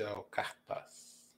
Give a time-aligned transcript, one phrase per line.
[0.00, 1.28] O cartaz.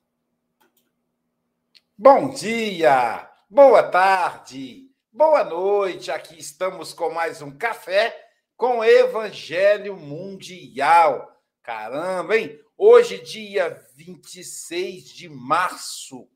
[1.99, 6.12] Bom dia, boa tarde, boa noite.
[6.12, 8.17] Aqui estamos com mais um café
[8.57, 11.37] com Evangelho Mundial.
[11.65, 12.57] Caramba, hein?
[12.79, 16.29] Hoje, dia 26 de março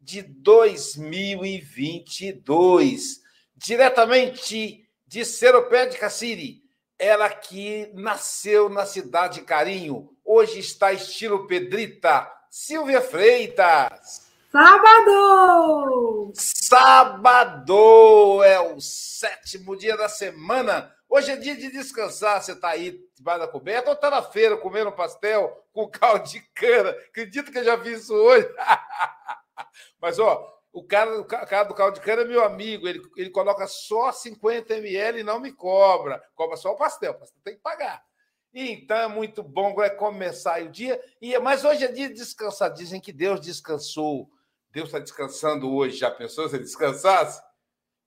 [0.00, 3.20] de 2022,
[3.56, 6.62] diretamente de Seropé de Caciri,
[6.96, 14.24] ela que nasceu na cidade de Carinho, hoje está estilo Pedrita, Silvia Freitas.
[14.50, 16.32] Sábado!
[16.34, 20.94] Sábado é o sétimo dia da semana.
[21.08, 22.42] Hoje é dia de descansar.
[22.42, 26.40] Você está aí debaixo da coberta ou está na feira comendo pastel com caldo de
[26.54, 26.90] cana?
[26.90, 28.48] Acredito que eu já vi isso hoje.
[30.00, 32.88] Mas, ó, o cara, o cara do caldo de cana é meu amigo.
[32.88, 36.22] Ele, ele coloca só 50 ml e não me cobra.
[36.34, 37.12] Cobra só o pastel.
[37.12, 38.02] O pastel tem que pagar.
[38.54, 41.00] Então é muito bom é começar o dia.
[41.20, 42.72] E Mas hoje é dia de descansar.
[42.72, 44.30] Dizem que Deus descansou.
[44.70, 45.96] Deus está descansando hoje.
[45.96, 47.42] Já pensou se ele descansasse?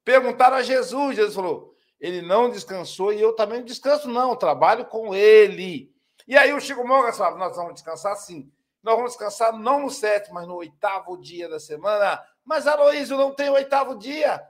[0.06, 1.18] Perguntaram a Jesus.
[1.18, 4.36] Jesus falou: ele não descansou e eu também não descanso, não.
[4.36, 5.94] trabalho com ele.
[6.26, 8.50] E aí o Chico Mogas fala: nós vamos descansar sim.
[8.82, 12.24] Nós vamos descansar não no sétimo, mas no oitavo dia da semana.
[12.46, 14.42] Mas, Aloysio, não tem oitavo dia.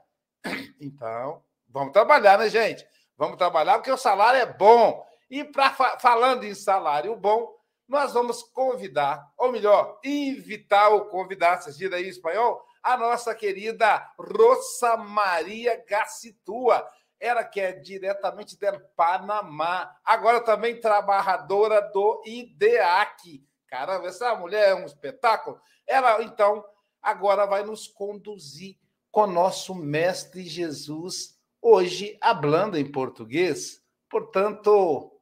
[0.80, 2.86] Então, vamos trabalhar, né, gente?
[3.16, 5.04] Vamos trabalhar porque o salário é bom.
[5.30, 7.54] E pra, falando em salário bom,
[7.88, 13.34] nós vamos convidar, ou melhor, invitar ou convidar, vocês viram aí em espanhol, a nossa
[13.34, 16.88] querida Rosa Maria Gacitua.
[17.20, 23.44] Ela que é diretamente do Panamá, agora também trabalhadora do IDEAC.
[23.66, 25.60] Caramba, essa mulher é um espetáculo.
[25.86, 26.64] Ela, então,
[27.02, 28.76] agora vai nos conduzir
[29.10, 33.82] com nosso Mestre Jesus, hoje hablando em português.
[34.08, 35.17] Portanto,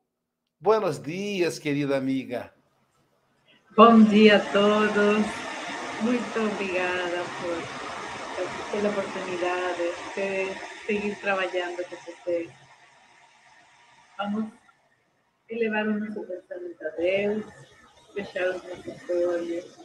[0.60, 2.52] buenos dias, querida amiga.
[3.76, 5.26] Bom dia a todos.
[6.02, 9.82] Muito obrigada por, pela oportunidade
[10.14, 12.50] de seguir trabalhando com vocês.
[14.18, 14.52] Vamos
[15.48, 17.44] elevar o nosso pensamento a Deus
[18.16, 19.76] fechar os nossos olhos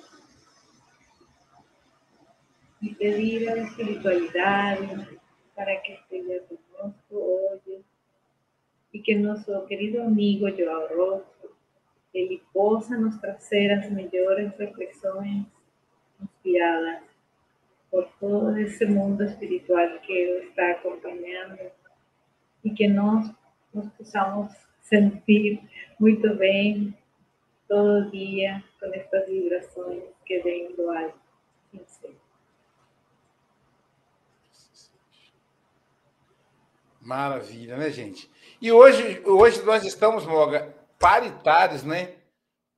[2.81, 5.19] e pedir a espiritualidade
[5.53, 7.83] para que esteja conosco hoje
[8.93, 11.49] e que nosso querido amigo João Rosso
[12.13, 15.45] ele possa nos trazer as melhores reflexões
[16.21, 17.03] inspiradas
[17.89, 21.71] por todo esse mundo espiritual que ele está acompanhando
[22.63, 23.31] e que nós
[23.73, 25.61] nos possamos sentir
[25.99, 26.97] muito bem
[27.67, 31.21] todo dia com estas vibrações que vêm do alto.
[37.01, 38.30] Maravilha, né, gente?
[38.61, 42.17] E hoje, hoje nós estamos, Moga, paritários, né?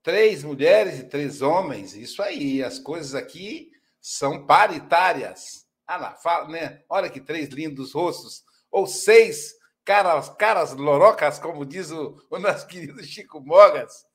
[0.02, 1.94] Três mulheres e três homens.
[1.94, 5.68] Isso aí, as coisas aqui são paritárias.
[5.86, 6.82] Ah lá, fala, né?
[6.88, 8.46] Olha que três lindos rostos.
[8.72, 14.06] Ou seis caras, caras lorocas, como diz o, o nosso querido Chico Mogas.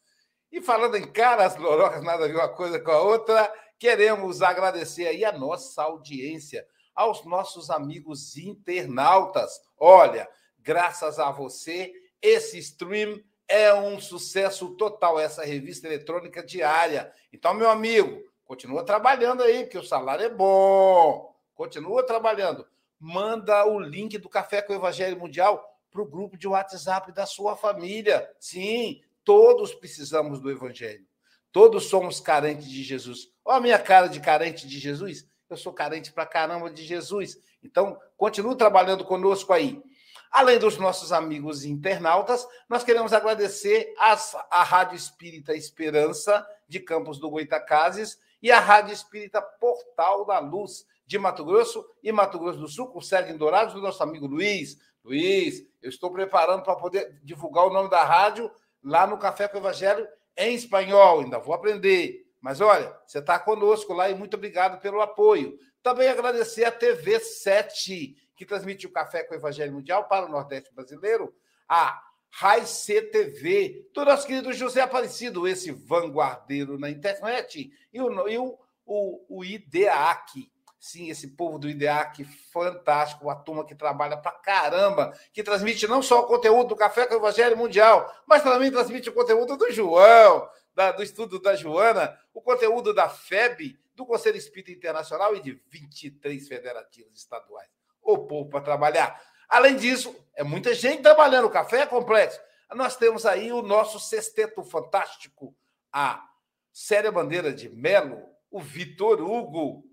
[0.50, 5.06] E falando em caras lorocas, nada a ver uma coisa com a outra, queremos agradecer
[5.06, 9.60] aí a nossa audiência, aos nossos amigos internautas.
[9.78, 10.26] Olha,
[10.68, 11.90] graças a você,
[12.20, 13.18] esse stream
[13.48, 17.10] é um sucesso total, essa revista eletrônica diária.
[17.32, 21.34] Então, meu amigo, continua trabalhando aí, que o salário é bom.
[21.54, 22.66] Continua trabalhando.
[23.00, 27.24] Manda o link do Café com o Evangelho Mundial para o grupo de WhatsApp da
[27.24, 28.30] sua família.
[28.38, 31.04] Sim, Todos precisamos do Evangelho.
[31.52, 33.30] Todos somos carentes de Jesus.
[33.44, 35.26] Olha a minha cara de carente de Jesus.
[35.50, 37.38] Eu sou carente pra caramba de Jesus.
[37.62, 39.82] Então, continue trabalhando conosco aí.
[40.30, 47.18] Além dos nossos amigos internautas, nós queremos agradecer as, a Rádio Espírita Esperança, de Campos
[47.18, 52.58] do Goitacazes, e a Rádio Espírita Portal da Luz, de Mato Grosso e Mato Grosso
[52.58, 54.76] do Sul, com Sérgio Dourados, do nosso amigo Luiz.
[55.02, 58.50] Luiz, eu estou preparando para poder divulgar o nome da rádio
[58.82, 62.26] lá no Café com o Evangelho em espanhol, ainda vou aprender.
[62.40, 65.58] Mas olha, você está conosco lá e muito obrigado pelo apoio.
[65.82, 70.28] Também agradecer a TV 7, que transmite o Café com o Evangelho Mundial para o
[70.28, 71.34] Nordeste Brasileiro,
[71.68, 72.00] a
[72.30, 72.62] Rai
[73.10, 78.56] TV, do nosso querido José Aparecido, esse vanguardeiro na internet, e o, e o,
[78.86, 80.48] o, o IDEAC,
[80.80, 86.00] Sim, esse povo do IDEAC fantástico, a turma que trabalha pra caramba, que transmite não
[86.00, 89.72] só o conteúdo do Café com o Evangelho Mundial, mas também transmite o conteúdo do
[89.72, 95.42] João, da, do estudo da Joana, o conteúdo da FEB, do Conselho Espírita Internacional e
[95.42, 97.77] de 23 federativos estaduais.
[98.10, 99.20] O povo para trabalhar.
[99.46, 101.44] Além disso, é muita gente trabalhando.
[101.44, 102.40] O café é complexo.
[102.74, 105.54] Nós temos aí o nosso sexteto fantástico,
[105.92, 106.26] a
[106.72, 109.84] Célia Bandeira de Melo, o Vitor Hugo,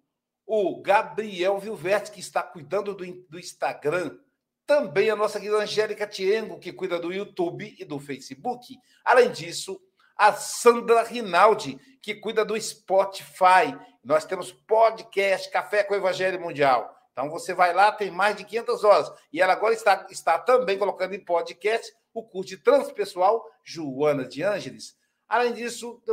[0.45, 4.17] o Gabriel Vilverte, que está cuidando do, do Instagram,
[4.65, 8.77] também a nossa querida Angélica Tiengo, que cuida do YouTube e do Facebook.
[9.03, 9.77] Além disso,
[10.17, 13.77] a Sandra Rinaldi, que cuida do Spotify.
[14.01, 16.95] Nós temos podcast Café com o Evangelho Mundial.
[17.15, 19.09] Então você vai lá, tem mais de 500 horas.
[19.31, 24.43] E ela agora está, está também colocando em podcast o curso de transpessoal Joana de
[24.43, 24.97] Ângeles.
[25.25, 26.03] Além disso,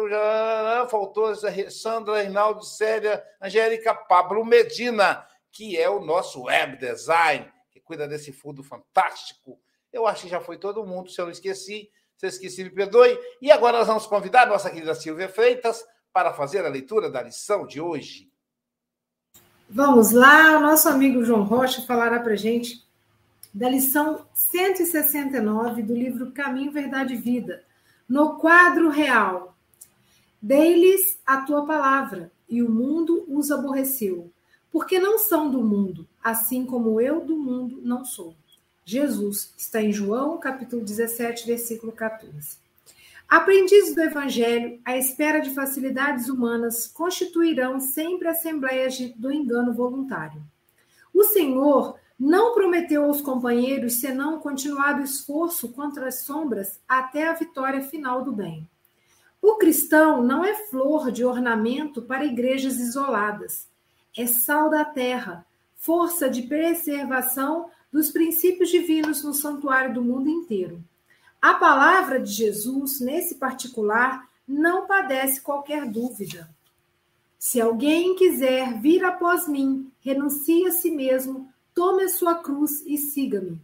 [0.88, 1.34] faltou
[1.70, 8.32] Sandra, Reinaldo, Célia, Angélica, Pablo Medina, que é o nosso web design, que cuida desse
[8.32, 9.60] fundo fantástico.
[9.92, 11.90] Eu acho que já foi todo mundo, se eu não esqueci.
[12.16, 13.18] Se eu esqueci, me perdoe.
[13.40, 17.20] E agora nós vamos convidar a nossa querida Silvia Freitas para fazer a leitura da
[17.20, 18.31] lição de hoje.
[19.74, 22.84] Vamos lá, o nosso amigo João Rocha falará para gente
[23.54, 27.64] da lição 169 do livro Caminho, Verdade e Vida
[28.06, 29.56] no quadro real.
[30.42, 34.30] Dei-lhes a tua palavra, e o mundo os aborreceu,
[34.70, 38.34] porque não são do mundo, assim como eu do mundo não sou.
[38.84, 42.58] Jesus está em João, capítulo 17, versículo 14.
[43.32, 50.42] Aprendizes do Evangelho, à espera de facilidades humanas, constituirão sempre assembleias do engano voluntário.
[51.14, 57.80] O Senhor não prometeu aos companheiros senão continuado esforço contra as sombras até a vitória
[57.80, 58.68] final do bem.
[59.40, 63.66] O cristão não é flor de ornamento para igrejas isoladas.
[64.14, 70.84] É sal da terra, força de preservação dos princípios divinos no santuário do mundo inteiro.
[71.42, 76.48] A palavra de Jesus, nesse particular, não padece qualquer dúvida.
[77.38, 82.98] Se alguém quiser vir após mim, renuncie a si mesmo, Tome a sua cruz e
[82.98, 83.58] siga-me.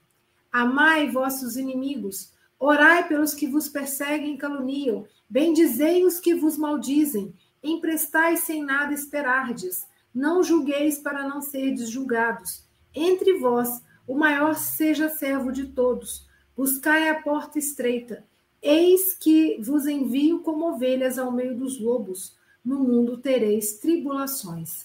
[0.50, 7.34] Amai vossos inimigos, orai pelos que vos perseguem e caluniam, bendizei os que vos maldizem,
[7.62, 12.64] emprestai sem nada esperardes, não julgueis para não serdes julgados.
[12.94, 13.68] Entre vós,
[14.06, 16.26] o maior seja servo de todos.
[16.58, 18.24] Buscai a porta estreita.
[18.60, 22.36] Eis que vos envio como ovelhas ao meio dos lobos.
[22.64, 24.84] No mundo tereis tribulações.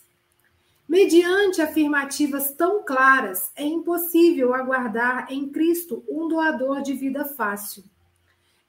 [0.88, 7.84] Mediante afirmativas tão claras, é impossível aguardar em Cristo um doador de vida fácil.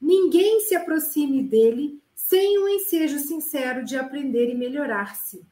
[0.00, 5.44] Ninguém se aproxime dele sem um ensejo sincero de aprender e melhorar-se.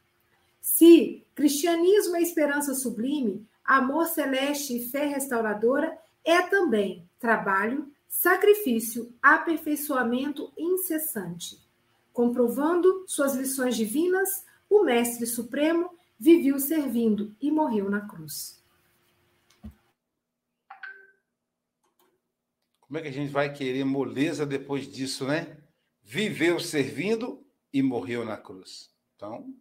[0.58, 10.52] Se cristianismo é esperança sublime, amor celeste e fé restauradora, é também trabalho, sacrifício, aperfeiçoamento
[10.58, 11.56] incessante.
[12.12, 18.60] Comprovando suas lições divinas, o Mestre Supremo viveu servindo e morreu na cruz.
[22.80, 25.56] Como é que a gente vai querer moleza depois disso, né?
[26.02, 28.90] Viveu servindo e morreu na cruz.
[29.14, 29.54] Então,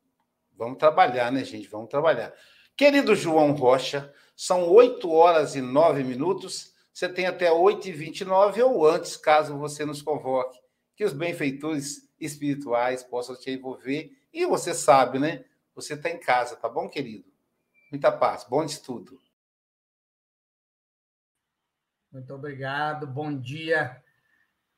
[0.58, 1.68] vamos trabalhar, né, gente?
[1.68, 2.34] Vamos trabalhar.
[2.76, 6.71] Querido João Rocha, são 8 horas e 9 minutos.
[6.94, 10.60] Você tem até 8 e 29 ou antes, caso você nos convoque,
[10.96, 14.12] que os benfeitores espirituais possam te envolver.
[14.34, 15.46] E você sabe, né?
[15.74, 17.26] Você está em casa, tá bom, querido?
[17.90, 19.20] Muita paz, bom estudo.
[22.12, 24.02] Muito obrigado, bom dia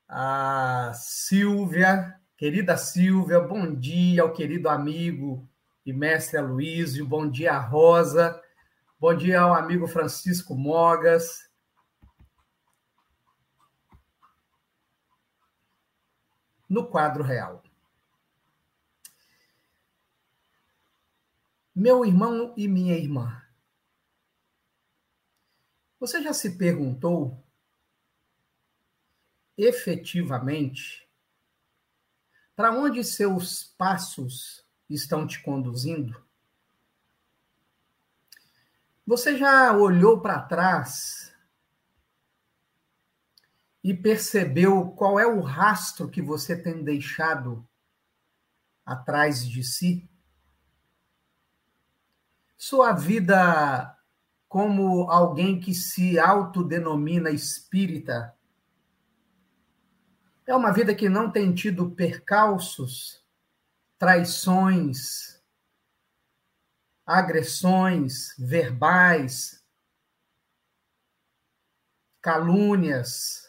[0.08, 5.48] a Silvia, querida Silvia, bom dia ao querido amigo
[5.84, 8.40] e mestre Aloysio, bom dia Rosa,
[9.00, 11.50] bom dia ao amigo Francisco Mogas.
[16.74, 17.62] No quadro real.
[21.76, 23.44] Meu irmão e minha irmã,
[26.00, 27.46] você já se perguntou
[29.56, 31.08] efetivamente
[32.56, 36.26] para onde seus passos estão te conduzindo?
[39.06, 41.33] Você já olhou para trás
[43.84, 47.68] e percebeu qual é o rastro que você tem deixado
[48.86, 50.10] atrás de si?
[52.64, 53.94] sua vida
[54.48, 58.34] como alguém que se autodenomina espírita
[60.48, 63.22] é uma vida que não tem tido percalços,
[63.98, 65.44] traições,
[67.06, 69.62] agressões verbais,
[72.22, 73.43] calúnias,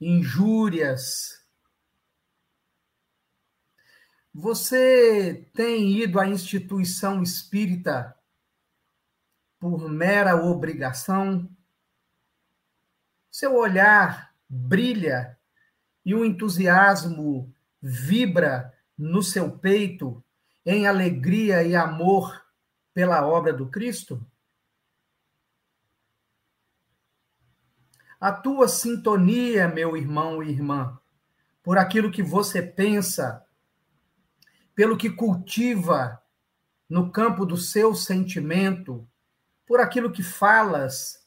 [0.00, 1.38] injúrias,
[4.40, 8.14] Você tem ido à instituição espírita
[9.58, 11.50] por mera obrigação?
[13.32, 15.36] Seu olhar brilha
[16.04, 17.52] e o entusiasmo
[17.82, 20.22] vibra no seu peito
[20.64, 22.40] em alegria e amor
[22.94, 24.24] pela obra do Cristo?
[28.20, 30.98] A tua sintonia, meu irmão e irmã,
[31.62, 33.44] por aquilo que você pensa,
[34.74, 36.20] pelo que cultiva
[36.88, 39.08] no campo do seu sentimento,
[39.66, 41.24] por aquilo que falas,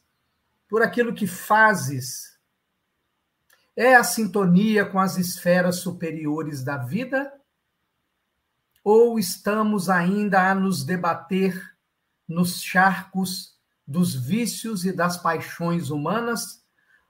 [0.68, 2.32] por aquilo que fazes,
[3.76, 7.32] é a sintonia com as esferas superiores da vida?
[8.84, 11.74] Ou estamos ainda a nos debater
[12.28, 13.56] nos charcos
[13.86, 16.61] dos vícios e das paixões humanas,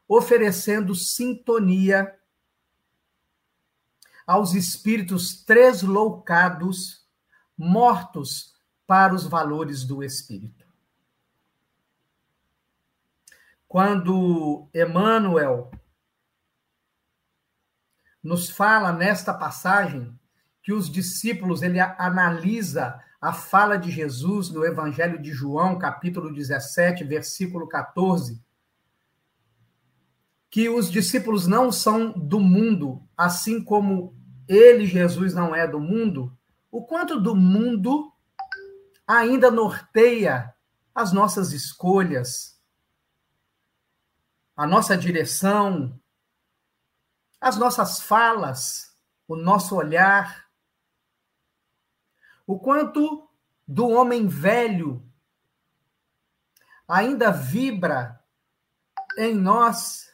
[0.08, 2.18] oferecendo sintonia
[4.26, 7.06] aos espíritos tresloucados,
[7.56, 8.54] mortos
[8.86, 10.66] para os valores do espírito?
[13.66, 15.70] Quando Emmanuel
[18.22, 20.18] nos fala nesta passagem
[20.62, 27.04] que os discípulos ele analisa a fala de Jesus no Evangelho de João, capítulo 17,
[27.04, 28.40] versículo 14,
[30.52, 34.14] que os discípulos não são do mundo, assim como
[34.46, 36.38] ele, Jesus, não é do mundo,
[36.70, 38.12] o quanto do mundo
[39.06, 40.54] ainda norteia
[40.94, 42.60] as nossas escolhas,
[44.54, 45.98] a nossa direção,
[47.40, 48.94] as nossas falas,
[49.26, 50.50] o nosso olhar,
[52.46, 53.26] o quanto
[53.66, 55.02] do homem velho
[56.86, 58.22] ainda vibra
[59.16, 60.11] em nós,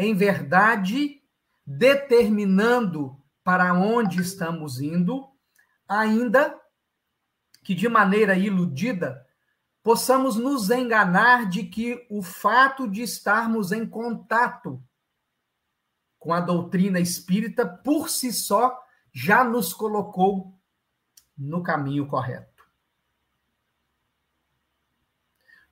[0.00, 1.22] em verdade,
[1.66, 5.28] determinando para onde estamos indo,
[5.86, 6.58] ainda
[7.62, 9.26] que de maneira iludida
[9.82, 14.82] possamos nos enganar de que o fato de estarmos em contato
[16.18, 20.58] com a doutrina espírita, por si só, já nos colocou
[21.36, 22.64] no caminho correto.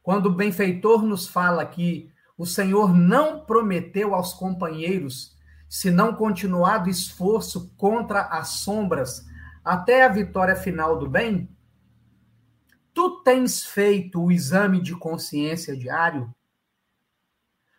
[0.03, 5.37] Quando o benfeitor nos fala que o Senhor não prometeu aos companheiros,
[5.69, 9.27] se não continuado esforço contra as sombras
[9.65, 11.51] até a vitória final do bem,
[12.95, 16.33] tu tens feito o exame de consciência diário?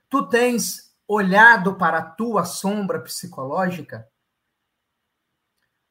[0.10, 4.08] Tu tens olhado para a tua sombra psicológica,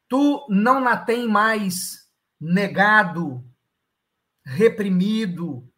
[0.07, 2.09] tu não na tem mais
[2.39, 3.45] negado,
[4.45, 5.69] reprimido,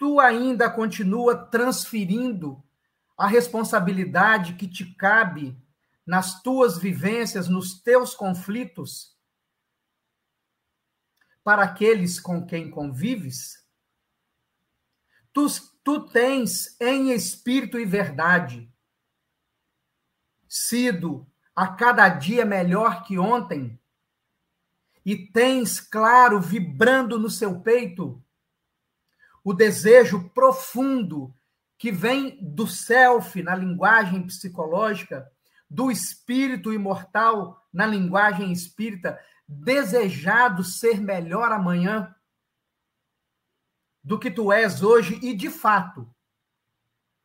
[0.00, 2.64] tu ainda continua transferindo
[3.18, 5.54] a responsabilidade que te cabe
[6.06, 9.14] nas tuas vivências, nos teus conflitos,
[11.44, 13.62] para aqueles com quem convives?
[15.34, 15.46] Tu
[15.84, 18.72] tu tens em espírito e verdade
[20.48, 23.78] sido a cada dia melhor que ontem,
[25.04, 28.22] e tens, claro, vibrando no seu peito,
[29.42, 31.34] o desejo profundo
[31.78, 35.30] que vem do self na linguagem psicológica,
[35.68, 39.18] do espírito imortal na linguagem espírita,
[39.48, 42.14] desejado ser melhor amanhã
[44.02, 46.12] do que tu és hoje e, de fato,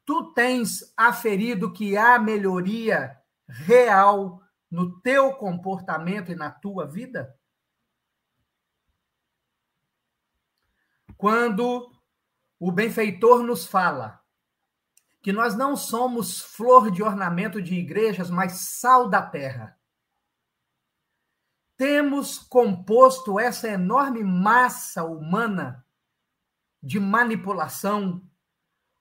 [0.05, 7.37] tu tens aferido que há melhoria real no teu comportamento e na tua vida?
[11.17, 11.94] Quando
[12.59, 14.21] o benfeitor nos fala
[15.21, 19.75] que nós não somos flor de ornamento de igrejas, mas sal da terra.
[21.75, 25.83] Temos composto essa enorme massa humana
[26.81, 28.23] de manipulação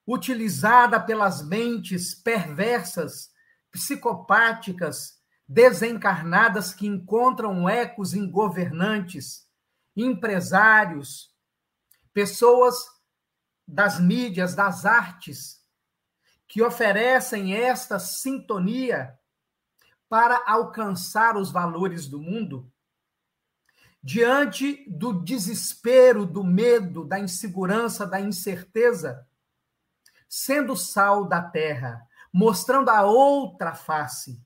[0.07, 3.31] utilizada pelas mentes perversas,
[3.71, 9.47] psicopáticas, desencarnadas que encontram ecos em governantes,
[9.95, 11.35] empresários,
[12.15, 12.94] pessoas
[13.67, 15.63] das mídias, das artes,
[16.47, 19.19] que oferecem esta sintonia
[20.09, 22.71] para alcançar os valores do mundo
[24.05, 29.27] diante do desespero, do medo, da insegurança, da incerteza,
[30.29, 34.45] sendo sal da terra, mostrando a outra face,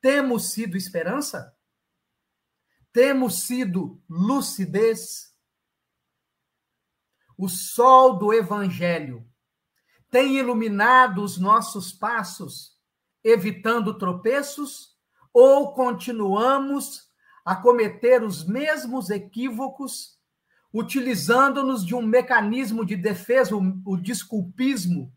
[0.00, 1.54] temos sido esperança?
[2.90, 5.34] Temos sido lucidez?
[7.38, 9.24] O sol do evangelho.
[10.10, 12.76] Tem iluminado os nossos passos,
[13.22, 14.96] evitando tropeços,
[15.32, 17.08] ou continuamos
[17.44, 20.18] a cometer os mesmos equívocos,
[20.74, 25.12] utilizando-nos de um mecanismo de defesa, o, desculpismo,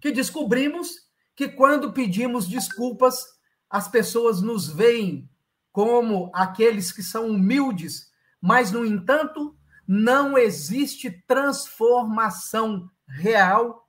[0.00, 0.90] que descobrimos
[1.34, 3.24] que quando pedimos desculpas,
[3.70, 5.28] as pessoas nos veem
[5.72, 9.55] como aqueles que são humildes, mas, no entanto,
[9.86, 13.88] não existe transformação real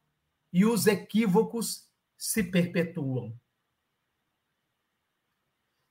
[0.53, 3.37] e os equívocos se perpetuam.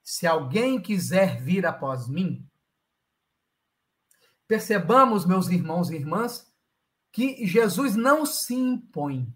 [0.02, 2.48] Se alguém quiser vir após mim,
[4.46, 6.52] percebamos, meus irmãos e irmãs,
[7.10, 9.32] que Jesus não se impõe.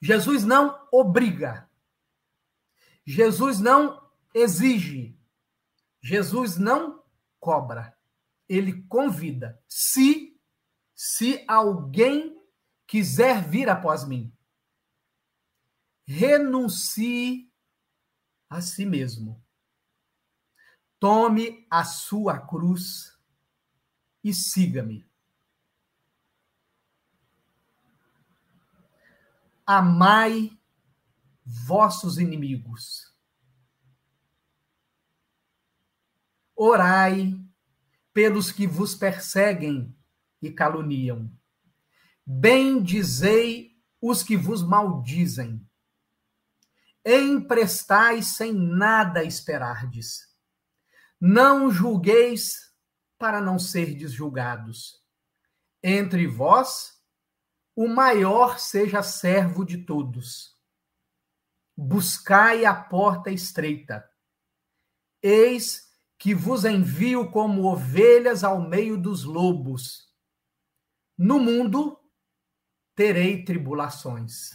[0.00, 1.68] Jesus não obriga.
[3.04, 5.18] Jesus não exige.
[6.00, 7.02] Jesus não
[7.40, 7.97] cobra.
[8.48, 9.62] Ele convida.
[9.68, 10.28] Se
[11.00, 12.36] se alguém
[12.84, 14.36] quiser vir após mim,
[16.04, 17.52] renuncie
[18.50, 19.40] a si mesmo.
[20.98, 23.16] Tome a sua cruz
[24.24, 25.08] e siga-me.
[29.64, 30.58] Amai
[31.44, 33.14] vossos inimigos.
[36.56, 37.47] Orai
[38.18, 39.96] pelos que vos perseguem
[40.42, 41.30] e caluniam.
[42.26, 45.64] Bendizei os que vos maldizem.
[47.06, 50.36] Emprestai sem nada esperardes.
[51.20, 52.74] Não julgueis
[53.16, 55.00] para não serdes julgados.
[55.80, 57.00] Entre vós,
[57.76, 60.60] o maior seja servo de todos.
[61.76, 64.04] Buscai a porta estreita.
[65.22, 65.87] Eis
[66.18, 70.12] que vos envio como ovelhas ao meio dos lobos.
[71.16, 71.98] No mundo
[72.94, 74.50] terei tribulações.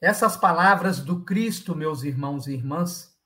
[0.00, 3.16] Essas palavras do Cristo, meus irmãos e irmãs,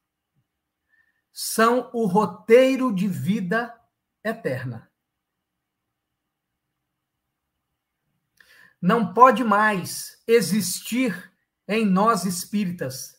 [1.33, 3.79] são o roteiro de vida
[4.25, 4.91] eterna.
[8.81, 11.33] não pode mais existir
[11.67, 13.16] em nós espíritas,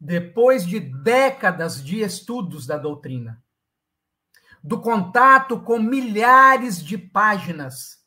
[0.00, 3.42] depois de décadas de estudos da doutrina,
[4.62, 8.04] do contato com milhares de páginas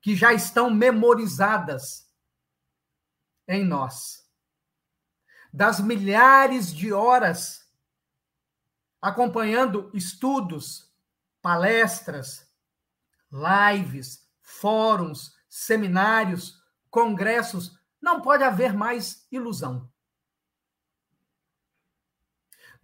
[0.00, 2.08] que já estão memorizadas
[3.46, 4.28] em nós,
[5.52, 7.64] das milhares de horas
[9.00, 10.90] acompanhando estudos,
[11.42, 12.48] palestras,
[13.30, 16.58] lives, fóruns, seminários,
[16.90, 19.92] congressos, não pode haver mais ilusão.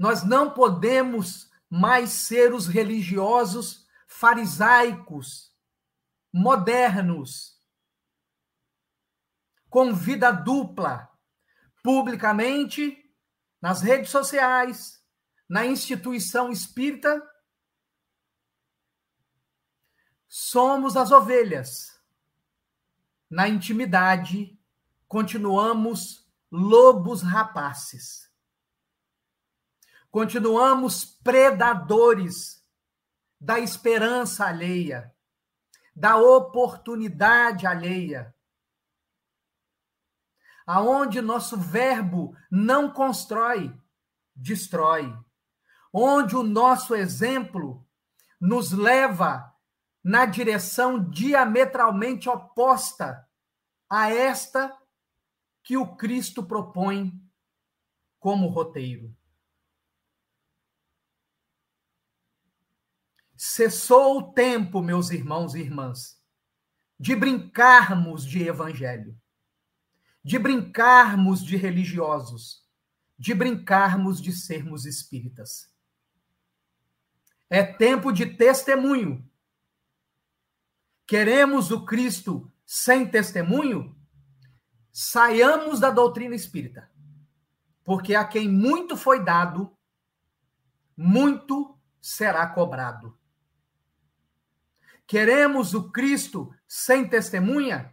[0.00, 5.54] Nós não podemos mais ser os religiosos farisaicos,
[6.32, 7.60] modernos,
[9.68, 11.06] com vida dupla,
[11.82, 13.14] publicamente,
[13.60, 15.04] nas redes sociais,
[15.46, 17.22] na instituição espírita.
[20.26, 22.02] Somos as ovelhas
[23.28, 24.58] na intimidade,
[25.06, 28.30] continuamos lobos rapaces.
[30.11, 32.64] Continuamos predadores
[33.40, 35.14] da esperança alheia,
[35.94, 38.35] da oportunidade alheia.
[40.66, 43.73] Aonde nosso verbo não constrói,
[44.35, 45.16] destrói.
[45.92, 47.87] Onde o nosso exemplo
[48.40, 49.55] nos leva
[50.03, 53.29] na direção diametralmente oposta
[53.88, 54.77] a esta
[55.62, 57.12] que o Cristo propõe
[58.18, 59.19] como roteiro.
[63.42, 66.22] Cessou o tempo, meus irmãos e irmãs,
[66.98, 69.18] de brincarmos de evangelho,
[70.22, 72.68] de brincarmos de religiosos,
[73.18, 75.74] de brincarmos de sermos espíritas.
[77.48, 79.26] É tempo de testemunho
[81.07, 83.96] Queremos o Cristo sem testemunho?
[84.92, 86.90] Saiamos da doutrina espírita.
[87.83, 89.74] Porque a quem muito foi dado,
[90.94, 93.18] muito será cobrado.
[95.11, 97.92] Queremos o Cristo sem testemunha?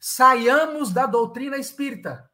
[0.00, 2.32] Saiamos da doutrina espírita.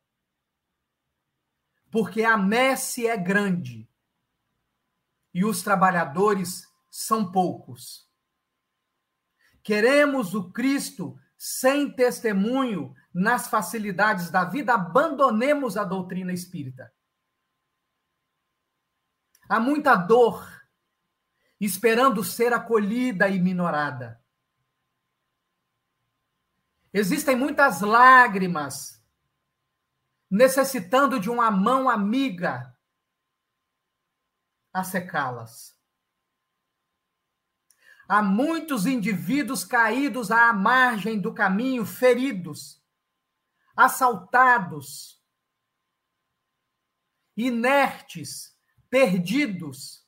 [1.90, 3.90] Porque a messe é grande
[5.35, 8.09] e os trabalhadores são poucos.
[9.64, 16.94] Queremos o Cristo sem testemunho nas facilidades da vida, abandonemos a doutrina espírita.
[19.48, 20.57] Há muita dor
[21.60, 24.22] esperando ser acolhida e minorada.
[26.92, 29.02] Existem muitas lágrimas
[30.30, 32.76] necessitando de uma mão amiga
[34.72, 35.76] a secá-las.
[38.08, 42.82] Há muitos indivíduos caídos à margem do caminho, feridos,
[43.76, 45.22] assaltados,
[47.36, 48.56] inertes,
[48.88, 50.07] perdidos,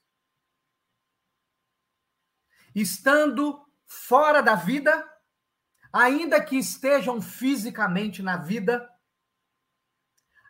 [2.74, 5.08] estando fora da vida,
[5.92, 8.88] ainda que estejam fisicamente na vida,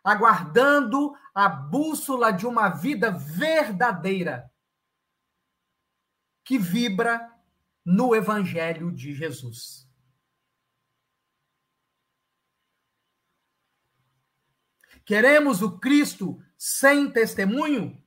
[0.03, 4.51] aguardando a bússola de uma vida verdadeira
[6.43, 7.31] que vibra
[7.85, 9.89] no Evangelho de Jesus.
[15.05, 18.00] Queremos o Cristo sem testemunho?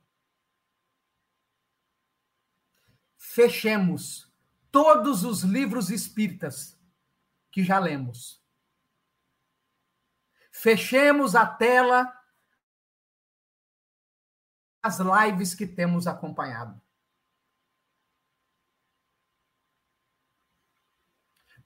[3.35, 4.33] Fechemos
[4.71, 6.79] todos os livros espíritas
[7.51, 8.41] que já lemos.
[10.49, 12.17] Fechemos a tela
[14.81, 16.81] as lives que temos acompanhado.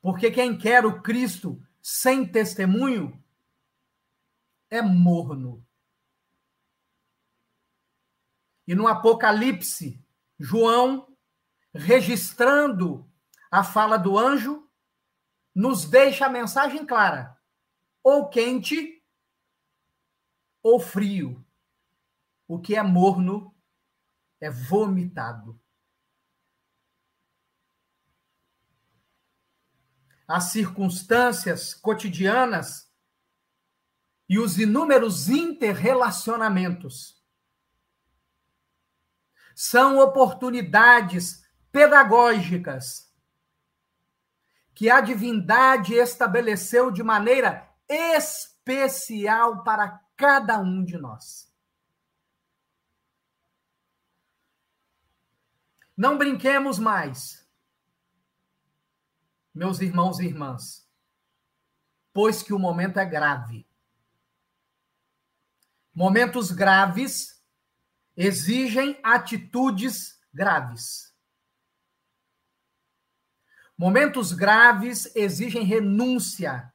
[0.02, 3.24] Porque quem quer o Cristo sem testemunho
[4.72, 5.64] é morno.
[8.66, 10.04] E no Apocalipse,
[10.40, 11.09] João,
[11.74, 13.10] registrando
[13.52, 14.70] a fala do anjo,
[15.54, 17.38] nos deixa a mensagem clara:
[18.04, 19.04] ou quente
[20.62, 21.46] ou frio.
[22.48, 23.56] O que é morno
[24.40, 25.60] é vomitado.
[30.28, 32.90] As circunstâncias cotidianas
[34.28, 37.20] e os inúmeros interrelacionamentos
[39.56, 43.10] são oportunidades pedagógicas
[44.74, 51.54] que a divindade estabeleceu de maneira especial para cada um de nós.
[55.98, 57.46] Não brinquemos mais,
[59.54, 60.90] meus irmãos e irmãs,
[62.14, 63.68] pois que o momento é grave.
[65.94, 67.44] Momentos graves
[68.16, 71.09] exigem atitudes graves.
[73.80, 76.70] Momentos graves exigem renúncia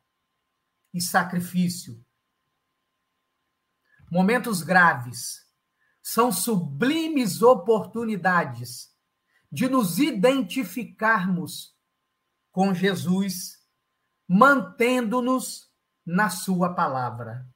[0.95, 2.03] e sacrifício.
[4.11, 5.47] Momentos graves
[6.03, 8.91] são sublimes oportunidades
[9.53, 11.79] de nos identificarmos
[12.51, 13.63] com Jesus,
[14.27, 15.71] mantendo-nos
[16.07, 17.47] na Sua palavra.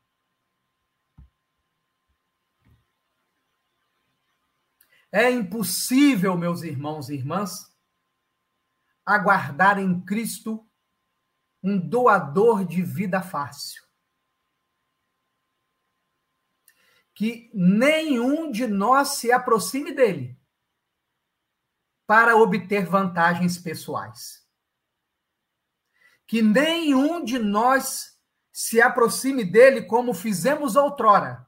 [5.11, 7.68] É impossível, meus irmãos e irmãs,
[9.09, 10.69] aguardar em Cristo
[11.63, 13.83] um doador de vida fácil.
[17.15, 20.39] Que nenhum de nós se aproxime dele
[22.07, 24.47] para obter vantagens pessoais.
[26.27, 28.21] Que nenhum de nós
[28.53, 31.47] se aproxime dele como fizemos outrora,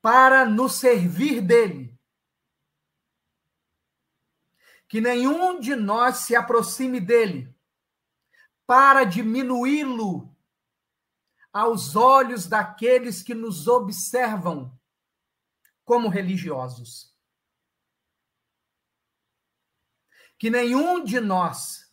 [0.00, 1.91] para nos servir dele
[4.92, 7.50] que nenhum de nós se aproxime dele
[8.66, 10.30] para diminuí-lo
[11.50, 14.78] aos olhos daqueles que nos observam
[15.82, 17.10] como religiosos.
[20.38, 21.90] Que nenhum de nós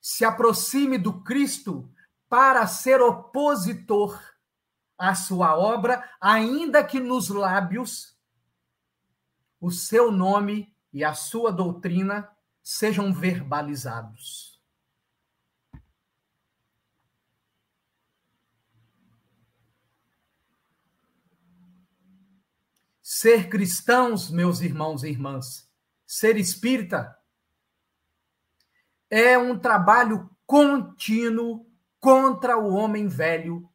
[0.00, 1.94] se aproxime do Cristo
[2.30, 4.18] para ser opositor
[4.96, 8.18] à sua obra, ainda que nos lábios
[9.60, 12.26] o seu nome e a sua doutrina
[12.62, 14.58] sejam verbalizados.
[23.02, 25.70] Ser cristãos, meus irmãos e irmãs,
[26.06, 27.14] ser espírita,
[29.10, 33.70] é um trabalho contínuo contra o homem velho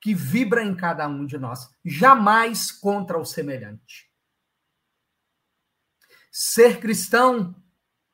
[0.00, 4.05] que vibra em cada um de nós, jamais contra o semelhante.
[6.38, 7.56] Ser cristão,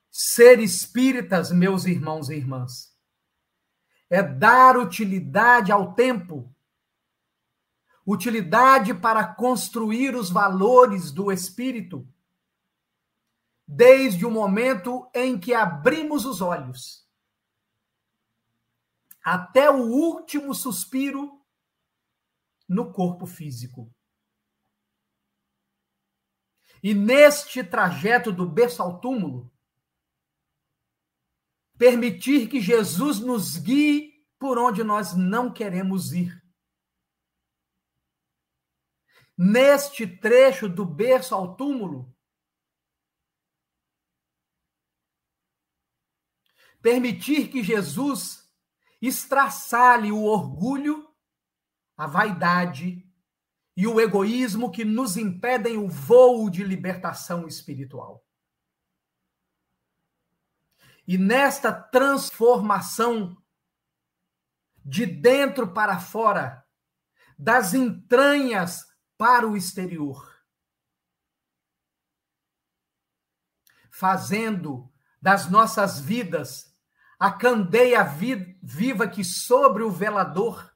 [0.08, 2.96] ser espíritas, meus irmãos e irmãs,
[4.08, 6.54] é dar utilidade ao tempo,
[8.06, 12.08] utilidade para construir os valores do espírito,
[13.66, 17.04] desde o momento em que abrimos os olhos
[19.20, 21.44] até o último suspiro
[22.68, 23.92] no corpo físico.
[26.82, 29.52] E neste trajeto do berço ao túmulo,
[31.78, 36.42] permitir que Jesus nos guie por onde nós não queremos ir.
[39.38, 42.12] Neste trecho do berço ao túmulo,
[46.80, 48.52] permitir que Jesus
[49.00, 51.08] estraçalhe o orgulho,
[51.96, 53.08] a vaidade,
[53.76, 58.24] e o egoísmo que nos impedem o voo de libertação espiritual.
[61.06, 63.36] E nesta transformação
[64.84, 66.64] de dentro para fora,
[67.38, 70.30] das entranhas para o exterior,
[73.90, 76.76] fazendo das nossas vidas
[77.18, 78.02] a candeia
[78.60, 80.71] viva que sobre o velador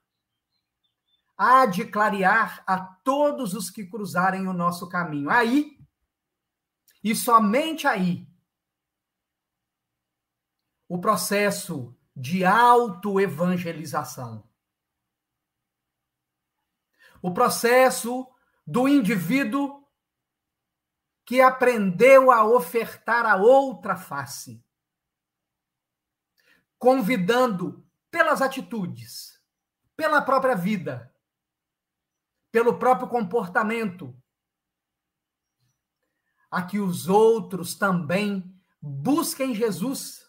[1.36, 5.28] há de clarear a todos os que cruzarem o nosso caminho.
[5.28, 5.78] Aí,
[7.02, 8.26] e somente aí,
[10.88, 14.48] o processo de autoevangelização.
[17.20, 18.26] O processo
[18.66, 19.84] do indivíduo
[21.24, 24.64] que aprendeu a ofertar a outra face,
[26.78, 29.42] convidando pelas atitudes,
[29.96, 31.12] pela própria vida,
[32.56, 34.18] pelo próprio comportamento,
[36.50, 40.26] a que os outros também busquem Jesus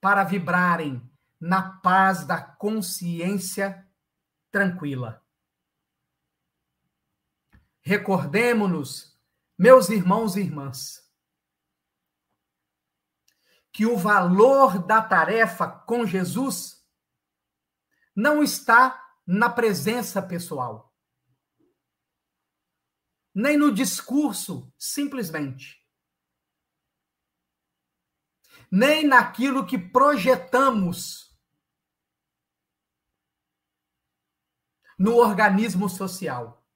[0.00, 1.06] para vibrarem
[1.38, 3.86] na paz da consciência
[4.50, 5.22] tranquila.
[7.82, 9.20] Recordemos-nos,
[9.58, 11.06] meus irmãos e irmãs,
[13.70, 16.82] que o valor da tarefa com Jesus
[18.16, 20.94] não está na presença pessoal,
[23.34, 25.80] nem no discurso, simplesmente,
[28.70, 31.30] nem naquilo que projetamos
[34.98, 36.66] no organismo social,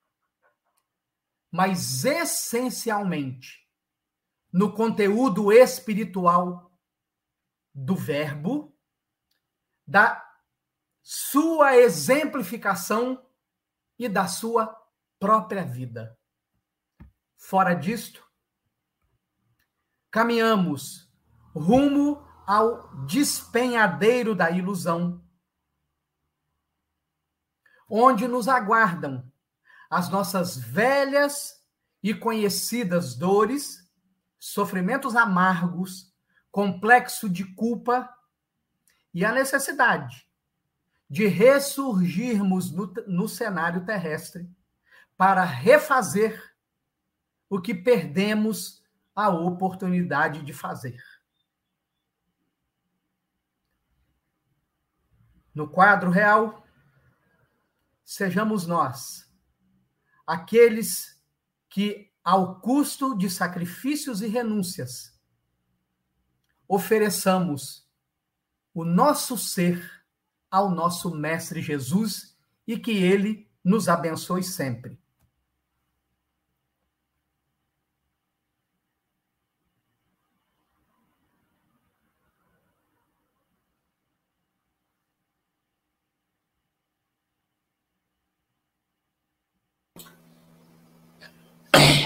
[1.50, 3.64] mas essencialmente
[4.50, 6.72] no conteúdo espiritual
[7.74, 8.74] do Verbo,
[9.86, 10.23] da
[11.06, 13.22] sua exemplificação
[13.98, 14.74] e da sua
[15.18, 16.18] própria vida.
[17.36, 18.26] Fora disto,
[20.10, 21.12] caminhamos
[21.54, 25.22] rumo ao despenhadeiro da ilusão,
[27.86, 29.30] onde nos aguardam
[29.90, 31.62] as nossas velhas
[32.02, 33.86] e conhecidas dores,
[34.38, 36.10] sofrimentos amargos,
[36.50, 38.08] complexo de culpa
[39.12, 40.26] e a necessidade
[41.08, 44.48] de ressurgirmos no, no cenário terrestre
[45.16, 46.54] para refazer
[47.48, 48.82] o que perdemos
[49.14, 51.00] a oportunidade de fazer.
[55.54, 56.66] No quadro real,
[58.04, 59.30] sejamos nós,
[60.26, 61.22] aqueles
[61.68, 65.16] que, ao custo de sacrifícios e renúncias,
[66.66, 67.88] ofereçamos
[68.72, 70.03] o nosso ser
[70.54, 74.96] ao nosso Mestre Jesus e que ele nos abençoe sempre.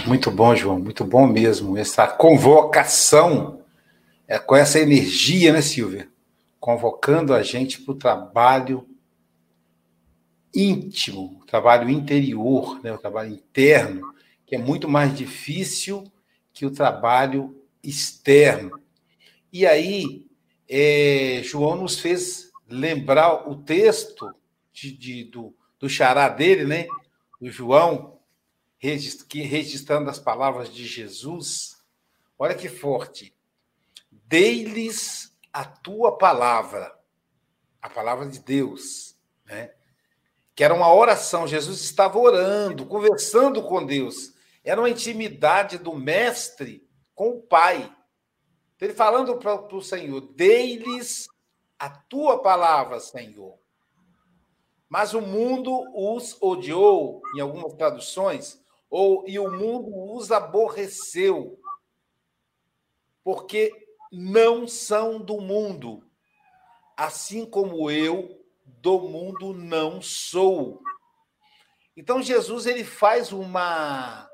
[0.06, 1.76] Muito bom, João, muito bom mesmo.
[1.76, 3.62] Essa convocação
[4.26, 6.08] é com essa energia, né, Silvia?
[6.60, 8.88] Convocando a gente para o trabalho
[10.54, 14.12] íntimo, trabalho interior, né, o trabalho interno,
[14.46, 16.10] que é muito mais difícil
[16.52, 18.80] que o trabalho externo.
[19.52, 20.26] E aí,
[20.68, 24.34] é, João nos fez lembrar o texto
[24.72, 26.86] de, de, do, do xará dele, né,
[27.40, 28.18] do João,
[28.78, 31.78] registrando as palavras de Jesus.
[32.38, 33.34] Olha que forte.
[34.10, 35.27] Dei-lhes
[35.58, 36.96] a tua palavra,
[37.82, 39.74] a palavra de Deus, né?
[40.54, 41.48] que era uma oração.
[41.48, 44.34] Jesus estava orando, conversando com Deus.
[44.62, 47.92] Era uma intimidade do mestre com o Pai.
[48.80, 51.26] Ele falando para o Senhor: dei-lhes
[51.76, 53.58] a tua palavra, Senhor.
[54.88, 61.58] Mas o mundo os odiou, em algumas traduções, ou e o mundo os aborreceu,
[63.24, 66.02] porque não são do mundo,
[66.96, 70.82] assim como eu do mundo não sou.
[71.96, 74.28] Então Jesus ele faz uma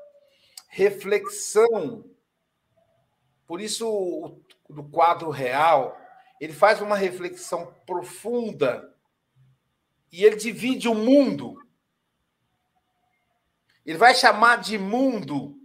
[0.67, 2.05] reflexão,
[3.47, 5.97] por isso no quadro real
[6.39, 8.93] ele faz uma reflexão profunda
[10.11, 11.61] e ele divide o mundo.
[13.85, 15.57] Ele vai chamar de mundo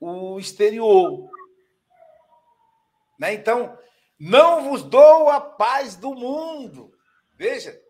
[0.00, 1.30] o exterior
[3.18, 3.34] Né?
[3.34, 3.78] Então,
[4.18, 6.92] não vos dou a paz do mundo.
[7.34, 7.80] Veja,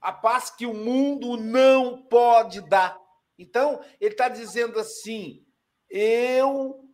[0.00, 2.98] a paz que o mundo não pode dar.
[3.38, 5.44] Então, ele está dizendo assim:
[5.90, 6.84] eu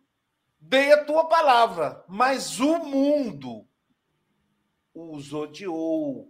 [0.59, 3.67] dei a tua palavra, mas o mundo
[4.93, 6.29] os odiou.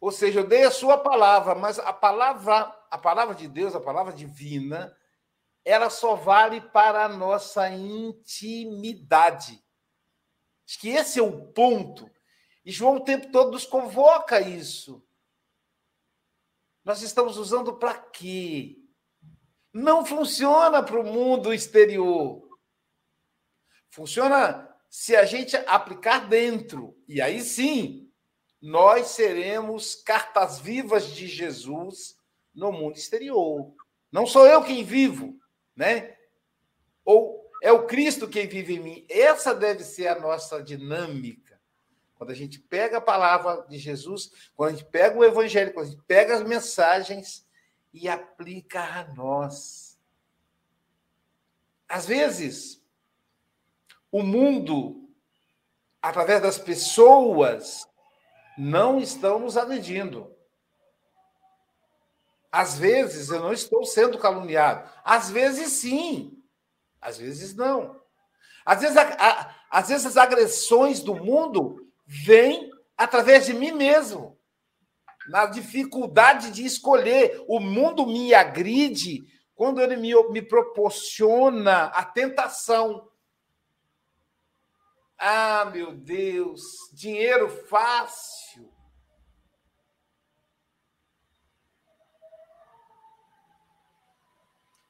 [0.00, 3.80] Ou seja, eu dei a sua palavra, mas a palavra, a palavra de Deus, a
[3.80, 4.96] palavra divina,
[5.64, 9.62] ela só vale para a nossa intimidade.
[10.68, 12.10] Acho que esse é o ponto.
[12.62, 15.02] E João o tempo todo nos convoca isso.
[16.84, 18.76] Nós estamos usando para quê?
[19.72, 22.46] Não funciona para o mundo exterior.
[23.88, 26.94] Funciona se a gente aplicar dentro.
[27.08, 28.12] E aí sim,
[28.60, 32.18] nós seremos cartas vivas de Jesus
[32.54, 33.72] no mundo exterior.
[34.12, 35.40] Não sou eu quem vivo,
[35.74, 36.14] né?
[37.06, 39.06] Ou é o Cristo quem vive em mim.
[39.08, 41.60] Essa deve ser a nossa dinâmica.
[42.16, 45.86] Quando a gente pega a palavra de Jesus, quando a gente pega o evangelho, quando
[45.86, 47.46] a gente pega as mensagens
[47.92, 49.98] e aplica a nós.
[51.88, 52.82] Às vezes,
[54.10, 55.08] o mundo,
[56.02, 57.88] através das pessoas,
[58.56, 60.34] não estão nos agredindo.
[62.50, 64.90] Às vezes eu não estou sendo caluniado.
[65.04, 66.37] Às vezes sim.
[67.00, 68.00] Às vezes não.
[68.64, 74.38] Às vezes, a, a, às vezes as agressões do mundo vêm através de mim mesmo.
[75.28, 77.44] Na dificuldade de escolher.
[77.46, 79.22] O mundo me agride
[79.54, 83.08] quando ele me, me proporciona a tentação
[85.20, 88.72] ah, meu Deus, dinheiro fácil.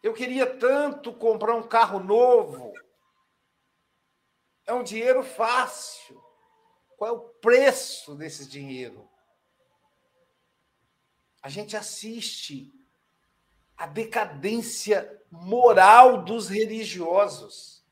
[0.08, 2.72] Eu queria tanto comprar um carro novo.
[4.64, 6.18] É um dinheiro fácil.
[6.96, 9.06] Qual é o preço desse dinheiro?
[11.42, 12.72] A gente assiste
[13.76, 17.84] a decadência moral dos religiosos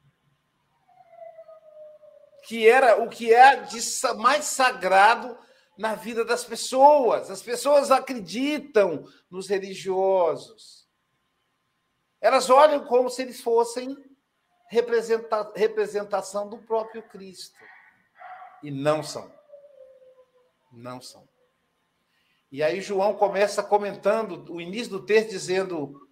[2.45, 3.79] que era o que é de
[4.17, 5.37] mais sagrado
[5.77, 7.29] na vida das pessoas.
[7.29, 10.86] As pessoas acreditam nos religiosos.
[12.27, 13.97] Elas olham como se eles fossem
[14.69, 17.55] representa representação do próprio Cristo.
[18.65, 19.33] E não são.
[20.73, 21.29] Não são.
[22.51, 26.09] E aí João começa comentando o início do texto dizendo: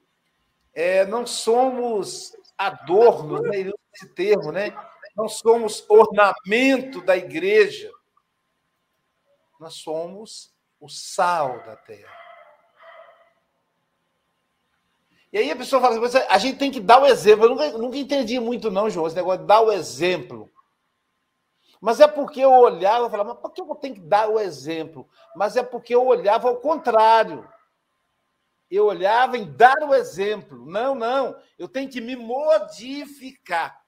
[0.73, 3.73] é, não somos adornos, né?
[3.93, 4.71] esse termo, né?
[5.17, 7.91] não somos ornamento da igreja,
[9.59, 12.24] nós somos o sal da terra.
[15.35, 17.47] E aí a pessoa fala assim, a gente tem que dar o exemplo.
[17.47, 20.49] Eu nunca, nunca entendi muito, não, João, esse negócio de dar o exemplo.
[21.81, 24.39] Mas é porque eu olhava e falava, mas por que eu tenho que dar o
[24.39, 25.09] exemplo?
[25.35, 27.51] Mas é porque eu olhava ao contrário.
[28.71, 30.65] Eu olhava em dar o exemplo.
[30.67, 31.37] Não, não.
[31.59, 33.85] Eu tenho que me modificar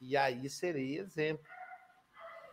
[0.00, 1.44] e aí serei exemplo.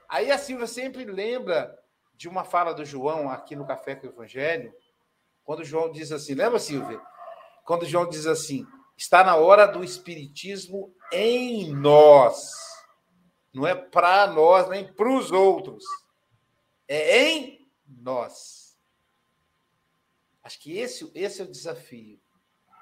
[0.10, 1.73] Aí a Silvia sempre lembra
[2.13, 4.76] de uma fala do João aqui no Café com o Evangelho,
[5.45, 7.00] quando o João diz assim, lembra, Silvia?
[7.67, 12.49] Quando João diz assim, está na hora do Espiritismo em nós.
[13.53, 15.84] Não é para nós, nem para os outros.
[16.88, 18.80] É em nós.
[20.41, 22.18] Acho que esse, esse é o desafio.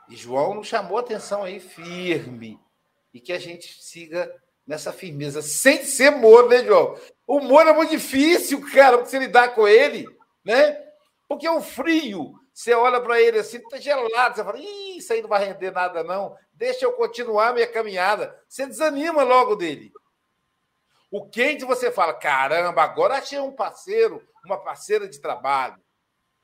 [0.07, 2.59] E João nos chamou a atenção aí firme.
[3.11, 4.31] E que a gente siga
[4.67, 6.95] nessa firmeza, sem ser Moro, né, João?
[7.25, 10.05] O Moro é muito difícil, cara, você lidar com ele,
[10.43, 10.79] né?
[11.27, 15.21] Porque o frio, você olha para ele assim, tá gelado, você fala, Ih, isso aí
[15.21, 16.37] não vai render nada, não.
[16.53, 18.41] Deixa eu continuar minha caminhada.
[18.47, 19.91] Você desanima logo dele.
[21.11, 25.83] O quente você fala, caramba, agora achei um parceiro, uma parceira de trabalho.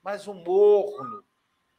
[0.03, 1.23] Mas o morno,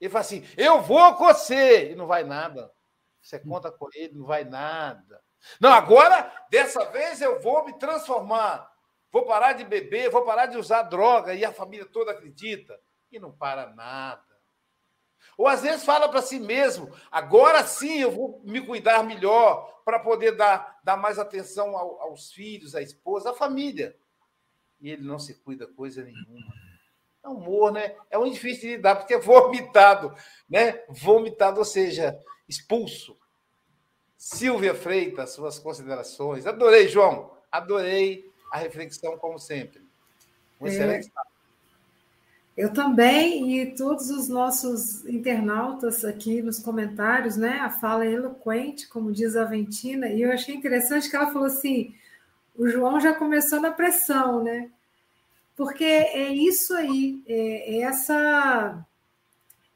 [0.00, 2.72] ele fala assim, eu vou com você, e não vai nada.
[3.20, 5.22] Você conta com ele, não vai nada.
[5.60, 8.66] Não, agora, dessa vez eu vou me transformar.
[9.10, 12.80] Vou parar de beber, vou parar de usar droga, e a família toda acredita.
[13.12, 14.32] E não para nada.
[15.36, 19.98] Ou às vezes fala para si mesmo: agora sim eu vou me cuidar melhor para
[19.98, 23.96] poder dar, dar mais atenção ao, aos filhos, à esposa, à família.
[24.80, 26.52] E ele não se cuida coisa nenhuma.
[27.22, 27.94] É humor, né?
[28.10, 30.12] É um difícil de lidar, porque é vomitado,
[30.48, 30.82] né?
[30.88, 33.16] Vomitado, ou seja, expulso.
[34.16, 36.46] Silvia Freitas, suas considerações.
[36.46, 37.36] Adorei, João.
[37.50, 39.86] Adorei a reflexão, como sempre.
[40.60, 40.70] Um é.
[40.70, 41.12] excelente
[42.54, 47.58] Eu também, e todos os nossos internautas aqui nos comentários, né?
[47.60, 51.46] A fala é eloquente, como diz a Ventina, e eu achei interessante que ela falou
[51.46, 51.94] assim:
[52.54, 54.70] O João já começou na pressão, né?
[55.56, 58.84] Porque é isso aí, é, é essa,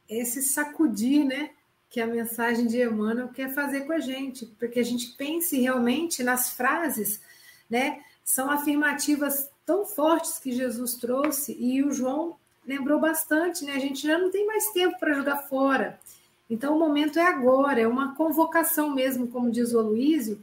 [0.08, 1.50] esse sacudir, né?
[1.88, 6.22] Que a mensagem de Emmanuel quer fazer com a gente, porque a gente pense realmente
[6.22, 7.22] nas frases,
[7.70, 8.02] né?
[8.22, 12.36] São afirmativas tão fortes que Jesus trouxe e o João
[12.66, 13.72] lembrou bastante, né?
[13.72, 15.98] A gente já não tem mais tempo para jogar fora.
[16.50, 20.40] Então o momento é agora, é uma convocação mesmo, como diz o Aloísio.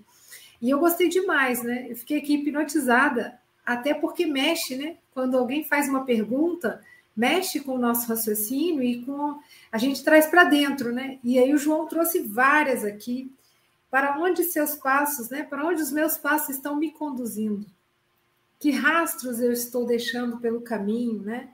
[0.61, 1.88] E eu gostei demais, né?
[1.89, 4.97] Eu fiquei aqui hipnotizada, até porque mexe, né?
[5.13, 6.82] Quando alguém faz uma pergunta,
[7.15, 9.39] mexe com o nosso raciocínio e com
[9.71, 11.19] a gente traz para dentro, né?
[11.24, 13.32] E aí o João trouxe várias aqui.
[13.89, 15.43] Para onde seus passos, né?
[15.43, 17.65] Para onde os meus passos estão me conduzindo?
[18.59, 21.49] Que rastros eu estou deixando pelo caminho, né?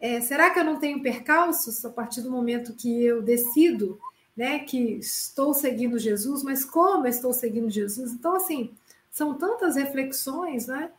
[0.00, 4.00] É, será que eu não tenho percalços a partir do momento que eu decido,
[4.36, 8.12] né, que estou seguindo Jesus, mas como estou seguindo Jesus?
[8.12, 8.70] Então, assim,
[9.10, 10.90] são tantas reflexões, né?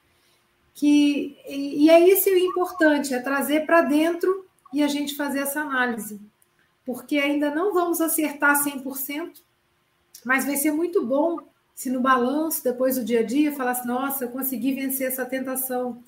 [0.73, 5.39] Que, e, e é isso o importante, é trazer para dentro e a gente fazer
[5.39, 6.19] essa análise.
[6.85, 9.41] Porque ainda não vamos acertar 100%,
[10.23, 11.39] mas vai ser muito bom
[11.73, 16.03] se no balanço, depois do dia a dia, falasse, nossa, eu consegui vencer essa tentação.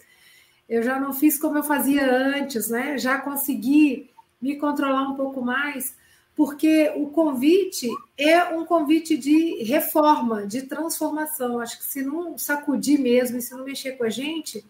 [0.68, 2.98] Eu já não fiz como eu fazia antes, né?
[2.98, 4.10] Já consegui
[4.42, 5.96] me controlar um pouco mais,
[6.36, 7.88] porque o convite
[8.18, 11.60] é um convite de reforma, de transformação.
[11.60, 14.66] Acho que se não sacudir mesmo, e se não mexer com a gente,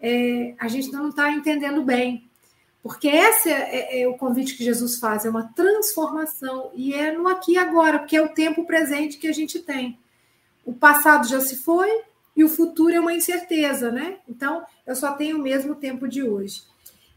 [0.00, 2.28] é, a gente não está entendendo bem.
[2.82, 7.12] Porque esse é, é, é, o convite que Jesus faz, é uma transformação, e é
[7.12, 9.98] no aqui e agora, porque é o tempo presente que a gente tem
[10.64, 11.88] o passado já se foi
[12.36, 14.18] e o futuro é uma incerteza, né?
[14.28, 16.62] Então, eu só tenho o mesmo tempo de hoje.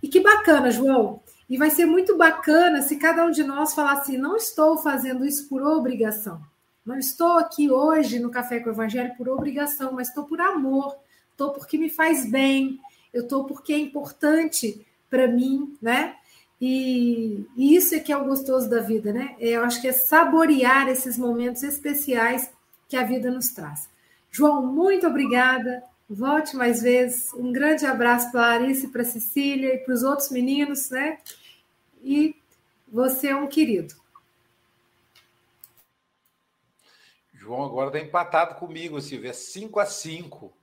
[0.01, 1.21] E que bacana, João.
[1.49, 5.25] E vai ser muito bacana se cada um de nós falar assim: não estou fazendo
[5.25, 6.41] isso por obrigação.
[6.85, 10.95] Não estou aqui hoje no Café com o Evangelho por obrigação, mas estou por amor,
[11.31, 12.79] estou porque me faz bem,
[13.13, 16.15] eu estou porque é importante para mim, né?
[16.61, 19.35] E, e, isso é que é o gostoso da vida, né?
[19.39, 22.49] Eu acho que é saborear esses momentos especiais
[22.87, 23.89] que a vida nos traz.
[24.37, 25.83] João, muito obrigada.
[26.07, 27.33] Volte mais vezes.
[27.33, 31.17] Um grande abraço para a Larissa, para a Cecília e para os outros meninos, né?
[32.03, 32.35] E
[32.87, 33.95] você é um querido.
[37.33, 39.33] João agora está empatado comigo, Silvia.
[39.33, 40.53] 5 a 5.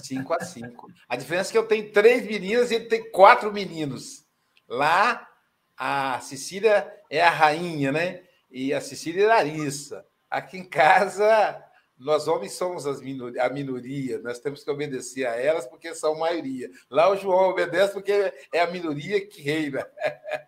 [0.00, 0.92] 5 a 5.
[1.08, 4.24] A diferença é que eu tenho três meninas e ele tem quatro meninos.
[4.68, 5.28] Lá,
[5.76, 8.22] a Cecília é a rainha, né?
[8.56, 10.06] e a Cecília e a Larissa.
[10.30, 11.62] Aqui em casa,
[11.98, 16.70] nós homens somos a minoria, nós temos que obedecer a elas porque são maioria.
[16.90, 19.86] Lá o João obedece porque é a minoria que reina.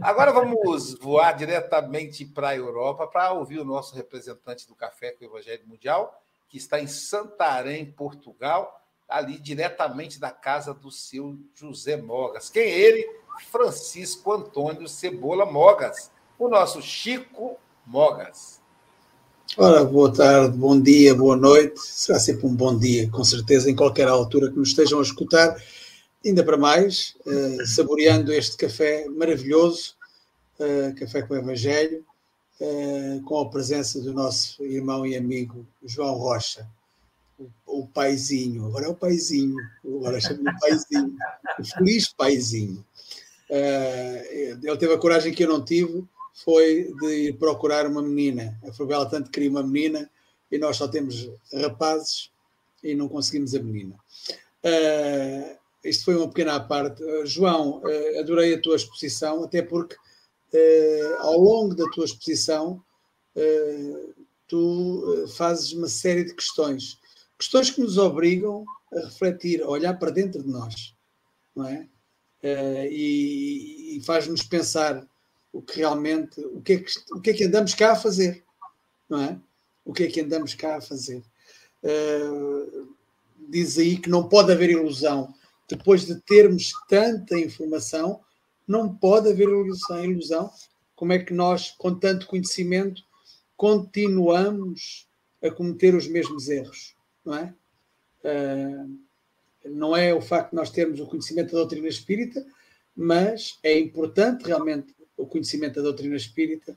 [0.00, 5.24] Agora vamos voar diretamente para a Europa para ouvir o nosso representante do Café com
[5.24, 11.96] o Evangelho Mundial, que está em Santarém, Portugal, ali diretamente da casa do seu José
[11.96, 12.48] Mogas.
[12.48, 13.22] Quem é ele?
[13.50, 18.61] Francisco Antônio Cebola Mogas o nosso Chico Mogas.
[19.58, 21.78] Ora, boa tarde, bom dia, boa noite.
[21.78, 25.54] Será sempre um bom dia, com certeza, em qualquer altura que nos estejam a escutar.
[26.24, 29.94] Ainda para mais, uh, saboreando este café maravilhoso,
[30.58, 32.02] uh, café com o Evangelho,
[32.62, 36.66] uh, com a presença do nosso irmão e amigo João Rocha,
[37.38, 38.64] o, o paizinho.
[38.64, 41.14] Agora é o paizinho, agora chama-me o paizinho,
[41.58, 42.82] o feliz paizinho.
[43.50, 48.58] ele teve a coragem que eu não tive foi de ir procurar uma menina.
[48.66, 50.10] A Favela tanto queria uma menina
[50.50, 52.30] e nós só temos rapazes
[52.82, 53.96] e não conseguimos a menina.
[54.64, 57.02] Uh, isto foi uma pequena parte.
[57.02, 59.96] Uh, João, uh, adorei a tua exposição, até porque
[61.20, 62.84] ao longo da tua exposição
[64.46, 66.98] tu fazes uma série de questões.
[67.38, 70.94] Questões que nos obrigam a refletir, a olhar para dentro de nós,
[71.56, 71.88] não é?
[72.90, 75.02] e, e faz-nos pensar
[75.52, 78.42] o que realmente, o que, é que, o que é que andamos cá a fazer,
[79.08, 79.38] não é?
[79.84, 81.22] O que é que andamos cá a fazer?
[81.82, 82.94] Uh,
[83.48, 85.34] diz aí que não pode haver ilusão.
[85.68, 88.20] Depois de termos tanta informação,
[88.66, 90.04] não pode haver ilusão.
[90.04, 90.50] ilusão.
[90.94, 93.02] Como é que nós, com tanto conhecimento,
[93.56, 95.08] continuamos
[95.42, 96.94] a cometer os mesmos erros,
[97.24, 97.54] não é?
[98.24, 98.98] Uh,
[99.64, 102.44] não é o facto de nós termos o conhecimento da doutrina espírita,
[102.94, 106.76] mas é importante realmente o conhecimento da doutrina espírita,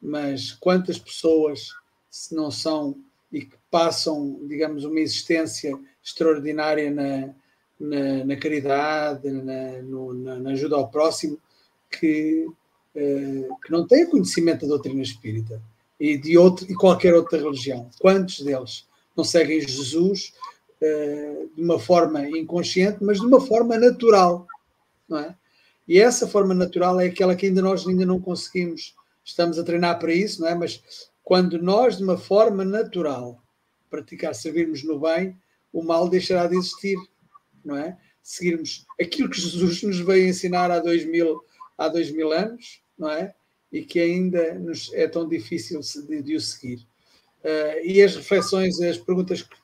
[0.00, 1.68] mas quantas pessoas
[2.10, 2.96] se não são
[3.32, 5.72] e que passam, digamos, uma existência
[6.04, 7.34] extraordinária na,
[7.80, 11.38] na, na caridade, na, no, na, ajuda ao próximo,
[11.90, 12.46] que,
[12.94, 15.62] eh, que não têm conhecimento da doutrina espírita
[15.98, 17.88] e de outro, e qualquer outra religião.
[17.98, 18.86] Quantos deles?
[19.16, 20.32] não seguem Jesus
[20.80, 24.46] uh, de uma forma inconsciente, mas de uma forma natural,
[25.08, 25.36] não é?
[25.86, 28.94] E essa forma natural é aquela que ainda nós ainda não conseguimos.
[29.24, 30.54] Estamos a treinar para isso, não é?
[30.54, 30.82] Mas
[31.22, 33.42] quando nós, de uma forma natural,
[33.90, 35.36] praticar, servirmos no bem,
[35.72, 36.96] o mal deixará de existir,
[37.64, 37.96] não é?
[38.22, 41.42] Seguirmos aquilo que Jesus nos veio ensinar há dois mil,
[41.76, 43.34] há dois mil anos, não é?
[43.70, 46.86] E que ainda nos é tão difícil de, de o seguir.
[47.42, 49.56] Uh, e as reflexões, as perguntas que,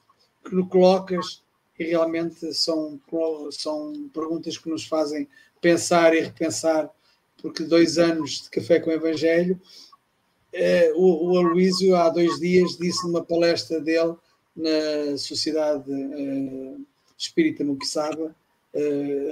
[0.49, 1.43] que colocas,
[1.79, 3.01] e realmente são,
[3.53, 5.29] são perguntas que nos fazem
[5.61, 6.91] pensar e repensar,
[7.41, 9.61] porque dois anos de café com o Evangelho,
[10.55, 14.15] uh, o, o Aloísio há dois dias disse numa palestra dele
[14.57, 16.81] na Sociedade uh,
[17.17, 18.35] Espírita no Quissaba,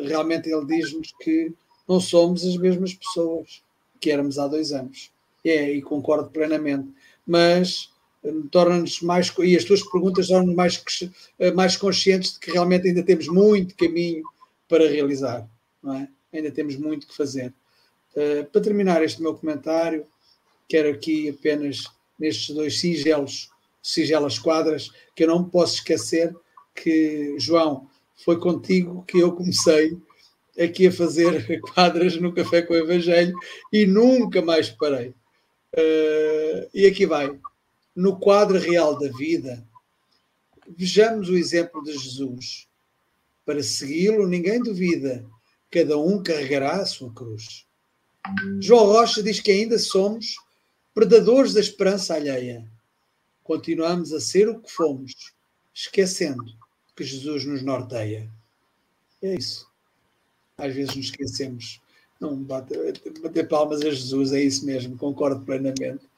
[0.04, 1.52] realmente ele diz-nos que
[1.88, 3.62] não somos as mesmas pessoas
[4.00, 5.12] que éramos há dois anos.
[5.44, 6.88] É, e concordo plenamente.
[7.24, 7.90] Mas
[8.50, 10.84] torna-nos mais, e as tuas perguntas tornam-nos mais,
[11.38, 14.24] eh, mais conscientes de que realmente ainda temos muito caminho
[14.68, 15.48] para realizar,
[15.82, 16.08] não é?
[16.32, 17.52] Ainda temos muito que fazer.
[18.14, 20.06] Uh, para terminar este meu comentário,
[20.68, 21.84] quero aqui apenas
[22.18, 23.50] nestes dois singelos,
[23.82, 26.34] singelas quadras, que eu não posso esquecer
[26.74, 27.88] que, João,
[28.24, 29.96] foi contigo que eu comecei
[30.58, 33.34] aqui a fazer quadras no Café com o Evangelho
[33.72, 35.14] e nunca mais parei.
[35.74, 37.38] Uh, e aqui vai
[37.94, 39.66] no quadro real da vida,
[40.68, 42.68] vejamos o exemplo de Jesus.
[43.44, 45.24] Para segui-lo, ninguém duvida,
[45.76, 47.66] cada um carregará a sua cruz.
[48.60, 50.36] João Rocha diz que ainda somos
[50.94, 52.66] predadores da esperança alheia.
[53.44, 55.34] Continuamos a ser o que fomos,
[55.74, 56.42] esquecendo
[56.96, 58.26] que Jesus nos norteia.
[59.20, 59.68] É isso.
[60.56, 61.78] Às vezes nos esquecemos.
[62.18, 66.08] Não bater, bater palmas a Jesus, é isso mesmo, concordo plenamente.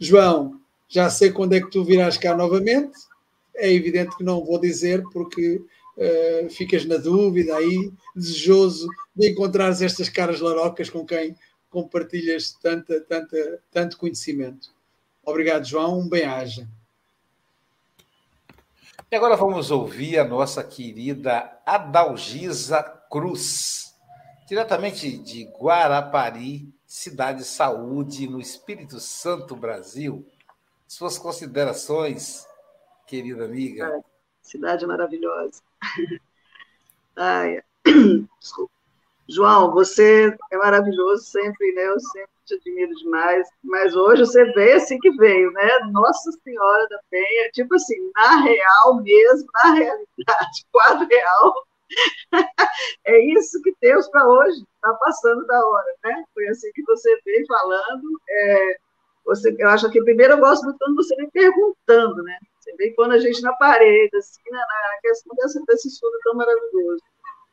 [0.00, 0.58] João,
[0.88, 2.98] já sei quando é que tu virás cá novamente.
[3.54, 5.56] É evidente que não vou dizer porque
[5.98, 11.36] uh, ficas na dúvida aí, desejoso de encontrares estas caras larocas com quem
[11.70, 14.70] compartilhas tanta, tanta, tanto conhecimento.
[15.24, 16.00] Obrigado, João.
[16.00, 16.68] Um bem-aja.
[19.10, 23.94] E agora vamos ouvir a nossa querida Adalgisa Cruz,
[24.48, 30.26] diretamente de Guarapari, cidade saúde, no Espírito Santo, Brasil.
[30.88, 32.46] Suas considerações,
[33.06, 34.02] querida amiga.
[34.42, 35.62] Cidade maravilhosa.
[37.14, 37.62] Ai,
[39.28, 41.86] João, você é maravilhoso sempre, né?
[41.86, 43.48] Eu sempre te admiro demais.
[43.62, 45.78] Mas hoje você veio assim que veio, né?
[45.90, 51.54] Nossa Senhora da Penha, tipo assim, na real mesmo, na realidade, quadro real.
[53.04, 54.62] é isso que temos para hoje.
[54.74, 56.24] Está passando da hora, né?
[56.34, 58.20] Foi assim que você veio falando.
[58.28, 58.76] É,
[59.24, 62.38] você, eu acho que primeiro eu gosto muito quando você vem perguntando, né?
[62.58, 66.34] Você vem quando a gente na parede, assim, na, na questão desse, desse estudo tão
[66.34, 67.02] maravilhoso.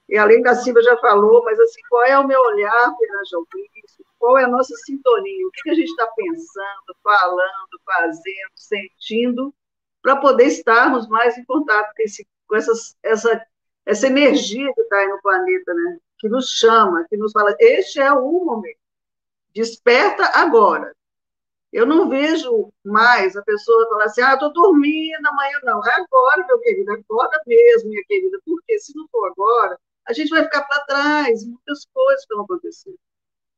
[0.09, 3.45] E além da Silvia já falou, mas assim, qual é o meu olhar perante ao
[3.45, 4.03] Cristo?
[4.17, 5.47] Qual é a nossa sintonia?
[5.47, 9.53] O que, que a gente está pensando, falando, fazendo, sentindo,
[10.01, 13.45] para poder estarmos mais em contato com, esse, com essas, essa,
[13.85, 15.99] essa energia que está aí no planeta, né?
[16.17, 18.79] Que nos chama, que nos fala, este é o momento.
[19.53, 20.91] Desperta agora.
[21.71, 25.85] Eu não vejo mais a pessoa falar assim, ah, estou dormindo amanhã, não.
[25.85, 29.77] É agora, meu querido, acorda mesmo, minha querida, porque se não for agora,
[30.09, 32.95] a gente vai ficar para trás, muitas coisas vão acontecer.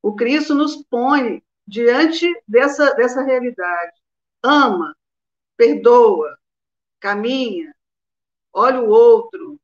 [0.02, 3.94] O Cristo nos põe diante dessa, dessa realidade.
[4.44, 4.96] Ama,
[5.56, 6.38] perdoa,
[7.00, 7.74] caminha,
[8.54, 9.60] olha o outro,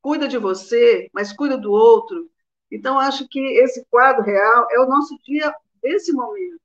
[0.00, 2.30] cuida de você, mas cuida do outro.
[2.70, 6.60] Então, acho que esse quadro real é o nosso dia desse momento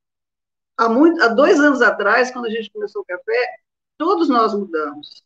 [0.78, 3.58] há, muito, há dois anos atrás, quando a gente começou o café,
[3.98, 5.24] todos nós mudamos.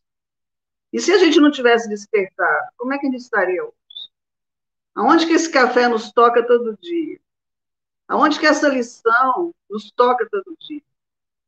[0.92, 3.79] E se a gente não tivesse despertado, como é que a gente estaria hoje?
[5.00, 7.18] Aonde que esse café nos toca todo dia?
[8.06, 10.82] Aonde que essa lição nos toca todo dia?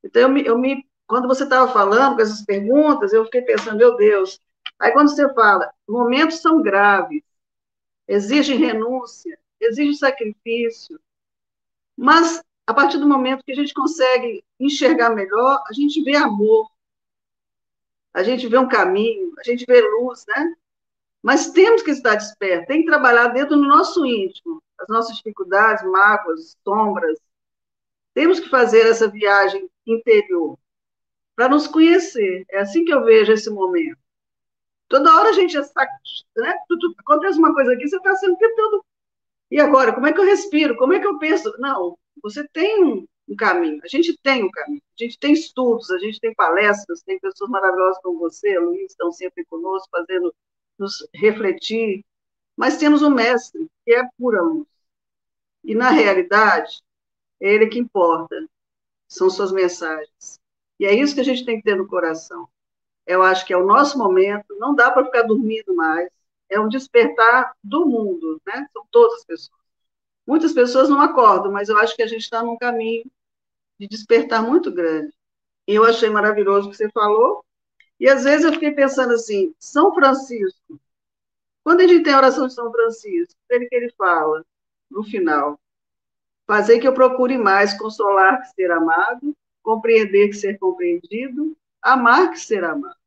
[0.02, 3.76] Então, eu me, eu me quando você estava falando com essas perguntas, eu fiquei pensando,
[3.76, 4.40] meu Deus.
[4.78, 7.22] Aí, quando você fala, momentos são graves,
[8.08, 10.98] exigem renúncia, exigem sacrifício,
[11.94, 16.70] mas a partir do momento que a gente consegue enxergar melhor, a gente vê amor,
[18.14, 20.54] a gente vê um caminho, a gente vê luz, né?
[21.22, 25.84] Mas temos que estar despertos, tem que trabalhar dentro do nosso íntimo, as nossas dificuldades,
[25.84, 27.18] mágoas, sombras.
[28.12, 30.58] Temos que fazer essa viagem interior
[31.36, 32.44] para nos conhecer.
[32.50, 33.98] É assim que eu vejo esse momento.
[34.88, 35.86] Toda hora a gente está,
[36.36, 36.54] né?
[36.98, 38.84] acontece uma coisa aqui, você está sendo tentando.
[39.50, 40.76] E agora, como é que eu respiro?
[40.76, 41.54] Como é que eu penso?
[41.58, 43.80] Não, você tem um caminho.
[43.84, 44.82] A gente tem um caminho.
[44.98, 49.10] A gente tem estudos, a gente tem palestras, tem pessoas maravilhosas como você, Luiz, estão
[49.12, 50.34] sempre conosco, fazendo
[50.82, 52.04] nos refletir.
[52.56, 54.66] Mas temos um mestre, que é pura luz.
[55.64, 56.82] E, na realidade,
[57.40, 58.46] é ele que importa.
[59.08, 60.40] São suas mensagens.
[60.78, 62.48] E é isso que a gente tem que ter no coração.
[63.06, 66.08] Eu acho que é o nosso momento, não dá para ficar dormindo mais.
[66.48, 68.66] É um despertar do mundo, né?
[68.72, 69.58] São todas as pessoas.
[70.26, 73.04] Muitas pessoas não acordam, mas eu acho que a gente está num caminho
[73.78, 75.12] de despertar muito grande.
[75.66, 77.44] E eu achei maravilhoso o que você falou.
[78.02, 80.76] E às vezes eu fiquei pensando assim, São Francisco.
[81.62, 84.44] Quando a gente tem a oração de São Francisco, ele que ele fala
[84.90, 85.56] no final,
[86.44, 92.40] fazer que eu procure mais consolar que ser amado, compreender que ser compreendido, amar que
[92.40, 92.98] ser amado.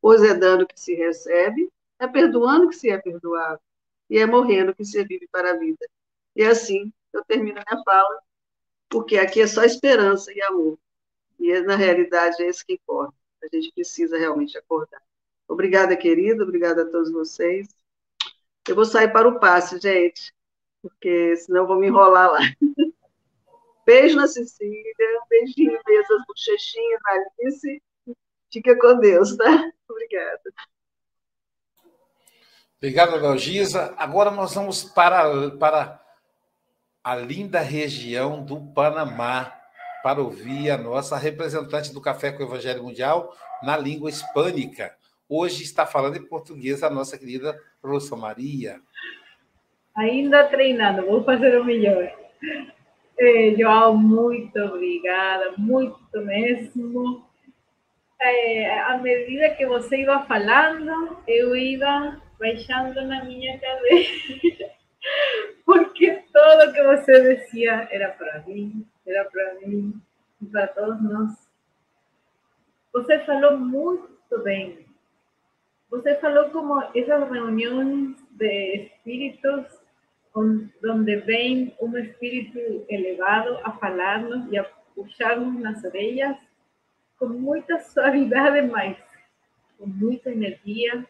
[0.00, 3.60] Pois é dando que se recebe, é perdoando que se é perdoado,
[4.10, 5.86] e é morrendo que se vive para a vida.
[6.34, 8.20] E assim eu termino a minha fala,
[8.88, 10.76] porque aqui é só esperança e amor.
[11.38, 13.14] E na realidade é isso que importa.
[13.42, 15.02] A gente precisa realmente acordar.
[15.48, 17.68] Obrigada, querido, obrigada a todos vocês.
[18.68, 20.34] Eu vou sair para o passe, gente,
[20.82, 22.40] porque senão vou me enrolar lá.
[23.86, 24.94] Beijo na Cecília,
[25.30, 27.82] beijinho mesmo, as bochechinhas na Alice.
[28.52, 29.44] Fica com Deus, tá?
[29.88, 30.52] Obrigada.
[32.78, 33.94] Obrigado, Dalgisa.
[33.96, 36.04] Agora nós vamos para, para
[37.02, 39.52] a linda região do Panamá
[40.06, 44.94] para ouvir a nossa representante do Café com o Evangelho Mundial na língua hispânica.
[45.28, 48.80] Hoje está falando em português a nossa querida Rosa Maria.
[49.96, 52.08] Ainda treinando, vou fazer o melhor.
[53.18, 57.26] Eh, João, muito obrigada, muito mesmo.
[58.22, 64.70] Eh, à medida que você ia falando, eu ia baixando na minha cabeça.
[65.66, 69.94] porque todo lo que você decía era para mí, era para mí
[70.40, 71.48] y para todos nós.
[72.92, 74.86] Você falou muito bem.
[75.90, 79.66] Você falou como esas reuniones de espíritus
[80.82, 86.36] donde ven un espíritu elevado a falarnos y a puxarnos nas orelhas
[87.18, 88.98] con muita suavidade, mas
[89.78, 91.06] com muita energia,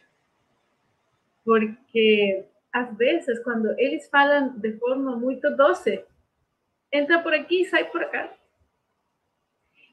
[1.44, 6.04] porque às vezes, quando eles falam de forma muito doce,
[6.96, 8.32] entra por aqui e sai por cá.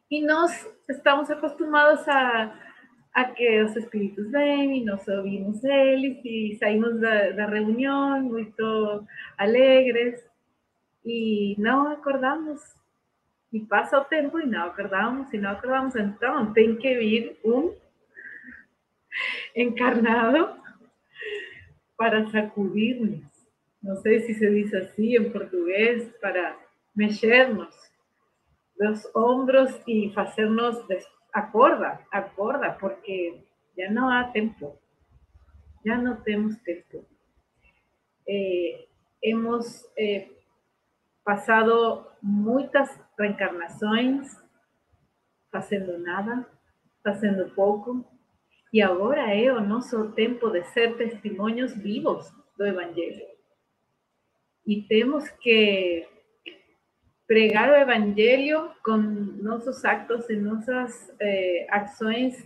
[0.10, 0.51] E nós
[0.89, 2.54] estamos acostumados a,
[3.14, 9.06] a que os espíritos vêm e nós ouvimos eles e saímos da, da reunião muito
[9.38, 10.24] alegres
[11.06, 12.62] e não acordamos.
[13.51, 15.95] E passa o tempo e não acordamos, e não acordamos.
[15.95, 17.72] Então, tem que vir um
[19.56, 20.56] encarnado
[21.95, 23.22] para sacudirnos.
[23.82, 26.56] No sé si se dice así en portugués, para
[26.94, 27.76] mexernos
[28.76, 30.80] los hombros y hacernos
[31.32, 34.80] acorda, acorda, porque ya no hay tiempo,
[35.84, 37.06] ya no tenemos tiempo.
[38.26, 38.88] Eh,
[39.22, 40.32] hemos eh,
[41.24, 44.38] pasado muchas reencarnaciones
[45.52, 46.48] haciendo nada,
[47.04, 48.06] haciendo poco,
[48.72, 53.28] e agora é o nosso tempo de ser testemunhos vivos do Evangelho.
[54.66, 56.08] E temos que
[57.28, 62.45] pregar o Evangelho com nossos actos e nossas eh, ações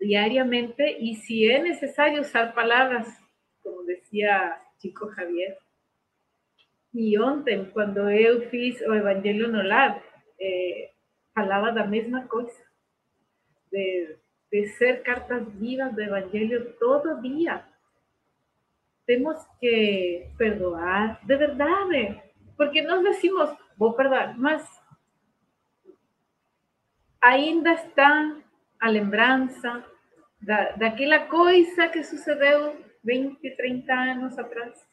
[0.00, 3.08] diariamente e se é necessário usar palavras,
[3.62, 5.56] como dizia Chico Javier.
[6.94, 10.02] E ontem, quando eu fiz o Evangelho no lar,
[10.40, 10.90] eh,
[11.34, 12.62] falava da mesma coisa,
[13.70, 14.16] de
[14.50, 17.64] de ser cartas vivas do Evangelio todo día.
[19.04, 22.22] Tenemos que perdoar, de verdad,
[22.56, 24.62] porque nos decimos, voy a perdoar, mas
[27.20, 28.36] ainda está
[28.80, 29.84] a lembrança
[30.40, 34.86] da, daquela coisa que sucedeu 20, 30 anos atrás.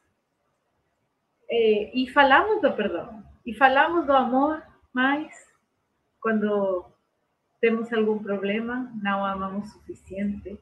[1.50, 4.64] Eh, e falamos do perdão, e falamos do amor,
[4.94, 5.34] mas
[6.20, 6.86] quando
[7.60, 10.60] tenemos algún problema, no amamos suficiente.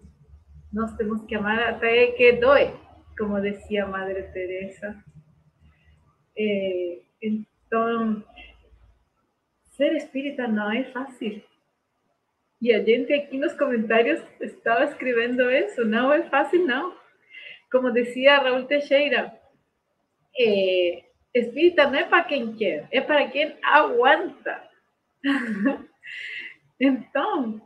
[0.72, 2.74] Nos tenemos que amar hasta que doy,
[3.18, 5.04] como decía Madre Teresa.
[6.36, 7.04] Eh,
[7.72, 8.26] entonces,
[9.78, 11.44] ser espírita no es fácil.
[12.60, 16.94] Y a gente aquí en los comentarios estaba escribiendo eso, no es fácil, no.
[17.72, 19.40] Como decía Raúl Teixeira,
[20.38, 24.70] eh, espírita no es para quien quiere, es para quien aguanta.
[26.84, 27.62] Então,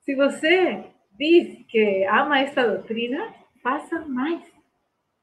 [0.00, 0.82] se você
[1.12, 4.42] diz que ama essa doutrina, faça mais.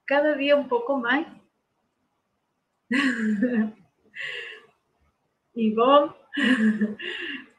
[0.06, 1.26] Cada dia um pouco mais.
[5.56, 6.14] e bom,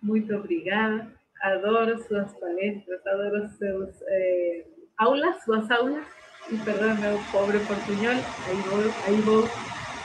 [0.02, 1.12] Muito obrigada.
[1.40, 4.64] Adoro suas palestras, adoro seus eh,
[4.96, 6.04] aulas, suas aulas.
[6.50, 8.12] E perdão meu pobre portunhol.
[8.12, 9.48] Aí vou, aí vou.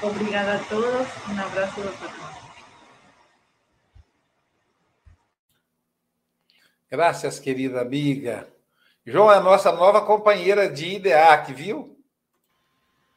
[0.02, 1.08] Obrigada a todos.
[1.28, 2.30] Um abraço do patrão.
[6.90, 8.48] Graças, querida amiga.
[9.06, 11.99] João é a nossa nova companheira de IDEAC, viu?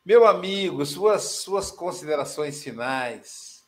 [0.05, 3.63] Meu amigo, suas, suas considerações finais.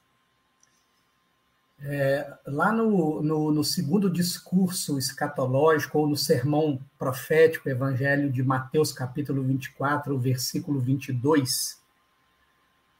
[1.80, 8.92] É, lá no, no, no, segundo discurso escatológico, ou no sermão profético, Evangelho de Mateus,
[8.92, 11.80] capítulo 24, versículo 22,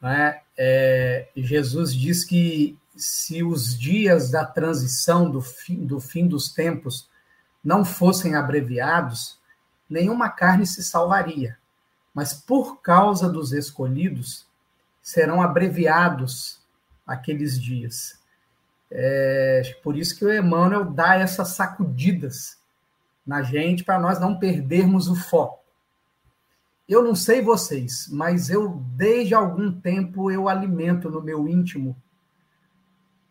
[0.01, 6.53] né, é, Jesus diz que se os dias da transição, do fim, do fim dos
[6.53, 7.09] tempos,
[7.65, 9.41] não fossem abreviados,
[9.91, 11.59] nenhuma carne se salvaria.
[12.15, 14.47] Mas por causa dos escolhidos,
[15.03, 16.59] serão abreviados
[17.07, 18.19] aqueles dias.
[18.91, 22.57] É, por isso que o Emmanuel dá essas sacudidas
[23.27, 25.65] na gente para nós não perdermos o foco.
[26.89, 31.97] Eu não sei vocês, mas eu desde algum tempo eu alimento no meu íntimo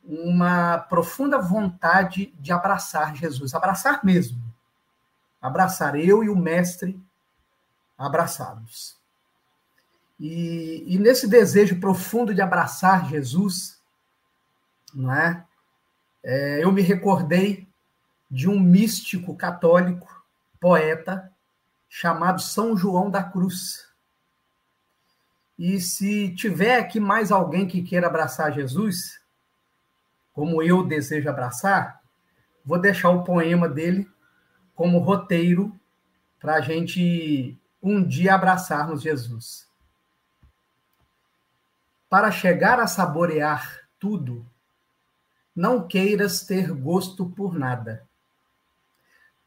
[0.04, 4.42] uma profunda vontade de abraçar Jesus, abraçar mesmo.
[5.42, 7.00] Abraçar eu e o mestre
[7.98, 8.98] abraçados.
[10.20, 13.80] E, e nesse desejo profundo de abraçar Jesus,
[14.94, 15.46] não é?
[16.24, 16.64] é?
[16.64, 17.68] Eu me recordei
[18.30, 20.08] de um místico católico,
[20.60, 21.32] poeta,
[21.90, 23.88] chamado São João da Cruz.
[25.58, 29.22] E se tiver aqui mais alguém que queira abraçar Jesus,
[30.34, 32.02] como eu desejo abraçar,
[32.66, 34.10] vou deixar o poema dele
[34.74, 35.78] como roteiro
[36.40, 39.68] para a gente um dia abraçarmos Jesus.
[42.10, 44.46] Para chegar a saborear tudo,
[45.54, 48.08] não queiras ter gosto por nada.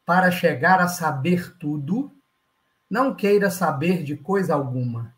[0.05, 2.15] Para chegar a saber tudo,
[2.87, 5.15] não queiras saber de coisa alguma.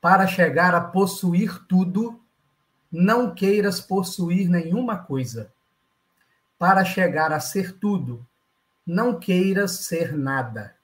[0.00, 2.18] Para chegar a possuir tudo,
[2.90, 5.52] não queiras possuir nenhuma coisa.
[6.58, 8.26] Para chegar a ser tudo,
[8.86, 10.75] não queiras ser nada.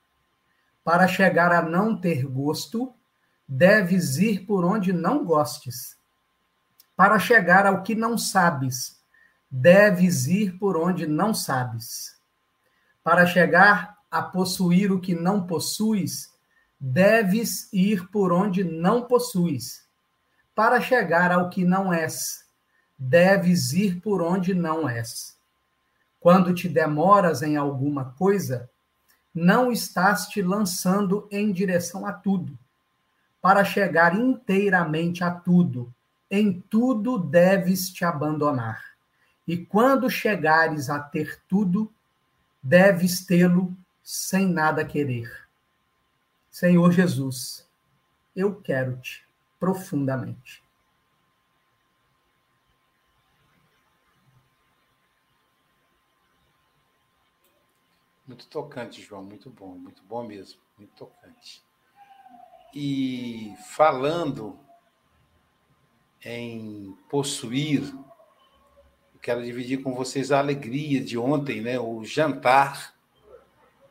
[0.84, 2.94] Para chegar a não ter gosto,
[3.46, 5.96] deves ir por onde não gostes.
[6.96, 9.00] Para chegar ao que não sabes,
[9.50, 12.18] deves ir por onde não sabes.
[13.02, 16.32] Para chegar a possuir o que não possuis,
[16.78, 19.82] deves ir por onde não possuis
[20.54, 22.44] para chegar ao que não és.
[22.98, 25.36] Deves ir por onde não és.
[26.20, 28.70] Quando te demoras em alguma coisa,
[29.34, 32.58] não estás te lançando em direção a tudo.
[33.40, 35.92] Para chegar inteiramente a tudo,
[36.30, 38.82] em tudo deves te abandonar.
[39.46, 41.92] E quando chegares a ter tudo,
[42.62, 45.30] deves tê-lo sem nada querer.
[46.50, 47.66] Senhor Jesus,
[48.36, 49.26] eu quero-te
[49.58, 50.61] profundamente.
[58.32, 61.62] Muito tocante, João, muito bom, muito bom mesmo, muito tocante.
[62.74, 64.58] E falando
[66.24, 67.94] em possuir,
[69.20, 72.94] quero dividir com vocês a alegria de ontem, né, o jantar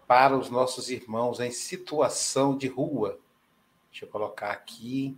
[0.07, 3.19] para os nossos irmãos em situação de rua.
[3.91, 5.15] Deixa eu colocar aqui.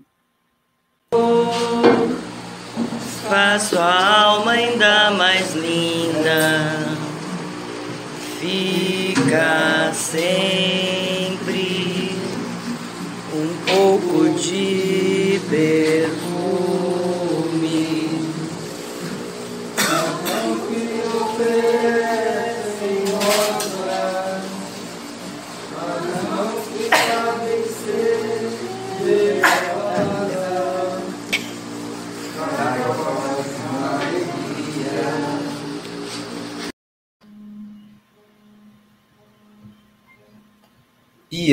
[3.30, 7.03] Faço a alma ainda mais linda,
[8.44, 12.12] fica sempre
[13.34, 16.03] um pouco de perfume.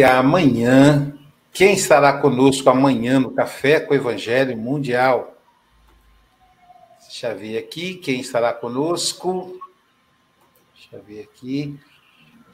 [0.03, 1.13] Amanhã,
[1.53, 5.37] quem estará conosco amanhã no Café com o Evangelho Mundial?
[7.03, 9.59] Deixa eu ver aqui quem estará conosco.
[10.75, 11.79] Deixa eu ver aqui.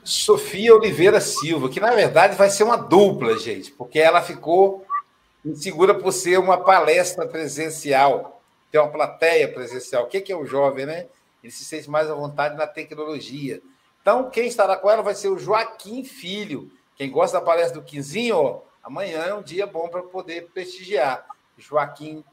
[0.03, 4.87] Sofia Oliveira Silva, que na verdade vai ser uma dupla, gente, porque ela ficou
[5.45, 8.41] insegura por ser uma palestra presencial,
[8.71, 10.05] ter uma plateia presencial.
[10.05, 11.07] O que é o jovem, né?
[11.43, 13.61] Ele se sente mais à vontade na tecnologia.
[14.01, 17.85] Então, quem estará com ela vai ser o Joaquim Filho, quem gosta da palestra do
[17.85, 21.27] Quinzinho, amanhã é um dia bom para poder prestigiar.
[21.59, 22.25] Joaquim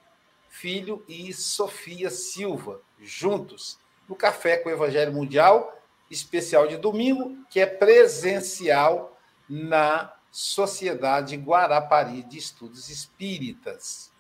[0.48, 5.76] Filho e Sofia Silva, juntos, no Café com o Evangelho Mundial,
[6.12, 9.18] especial de domingo, que é presencial
[9.50, 14.12] na Sociedade Guarapari de Estudos Espíritas.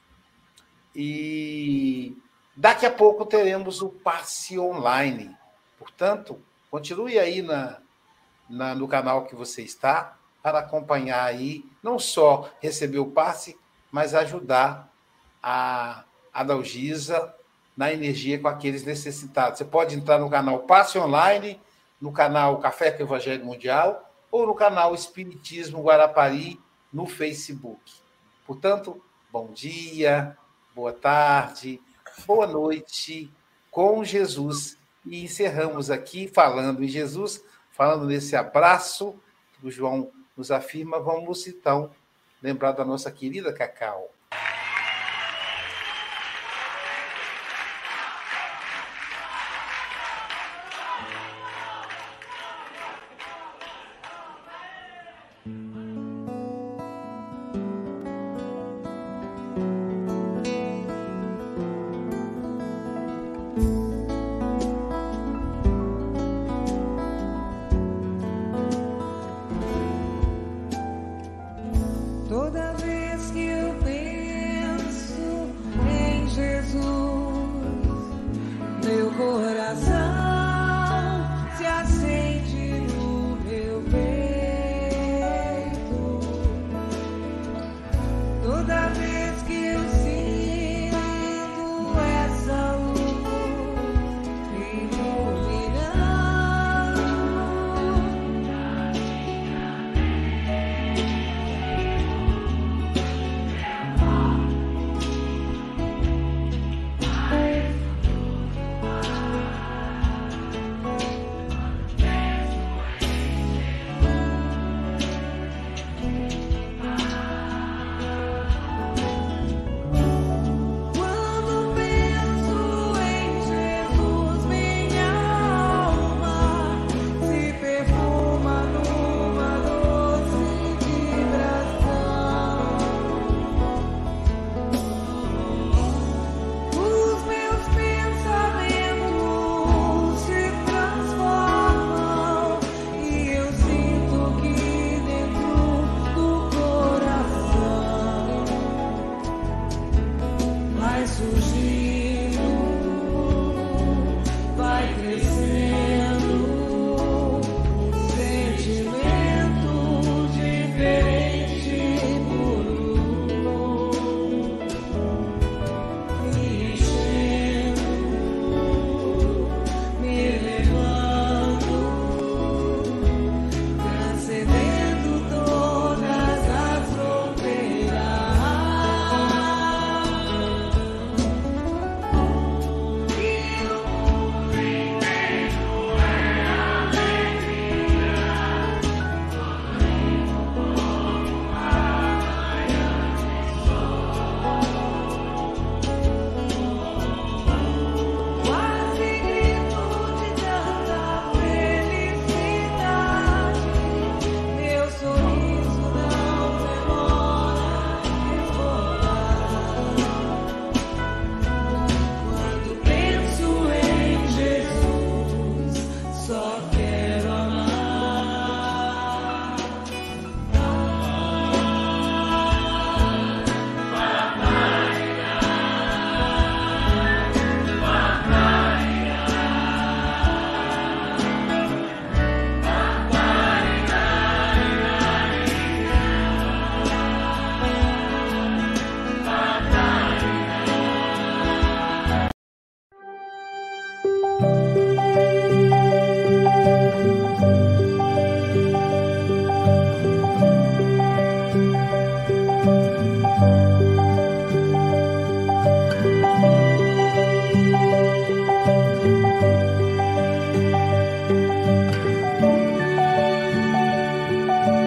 [0.96, 2.18] E
[2.56, 5.38] daqui a pouco teremos o passe online.
[5.78, 6.42] Portanto,
[6.72, 7.80] continue aí na,
[8.50, 13.58] na, no canal que você está para acompanhar aí, não só receber o passe,
[13.90, 14.92] mas ajudar
[15.42, 17.34] a Adalgisa
[17.78, 19.58] na energia com aqueles necessitados.
[19.58, 21.60] Você pode entrar no canal Passe Online,
[22.02, 26.60] no canal Café com Evangelho Mundial ou no canal Espiritismo Guarapari
[26.92, 27.94] no Facebook.
[28.46, 30.38] Portanto, bom dia,
[30.76, 31.80] boa tarde,
[32.28, 33.32] boa noite
[33.72, 34.78] com Jesus.
[35.06, 39.18] E encerramos aqui falando em Jesus, falando nesse abraço
[39.64, 41.00] o João nos afirma.
[41.00, 41.90] Vamos então
[42.42, 44.13] lembrar da nossa querida Cacau.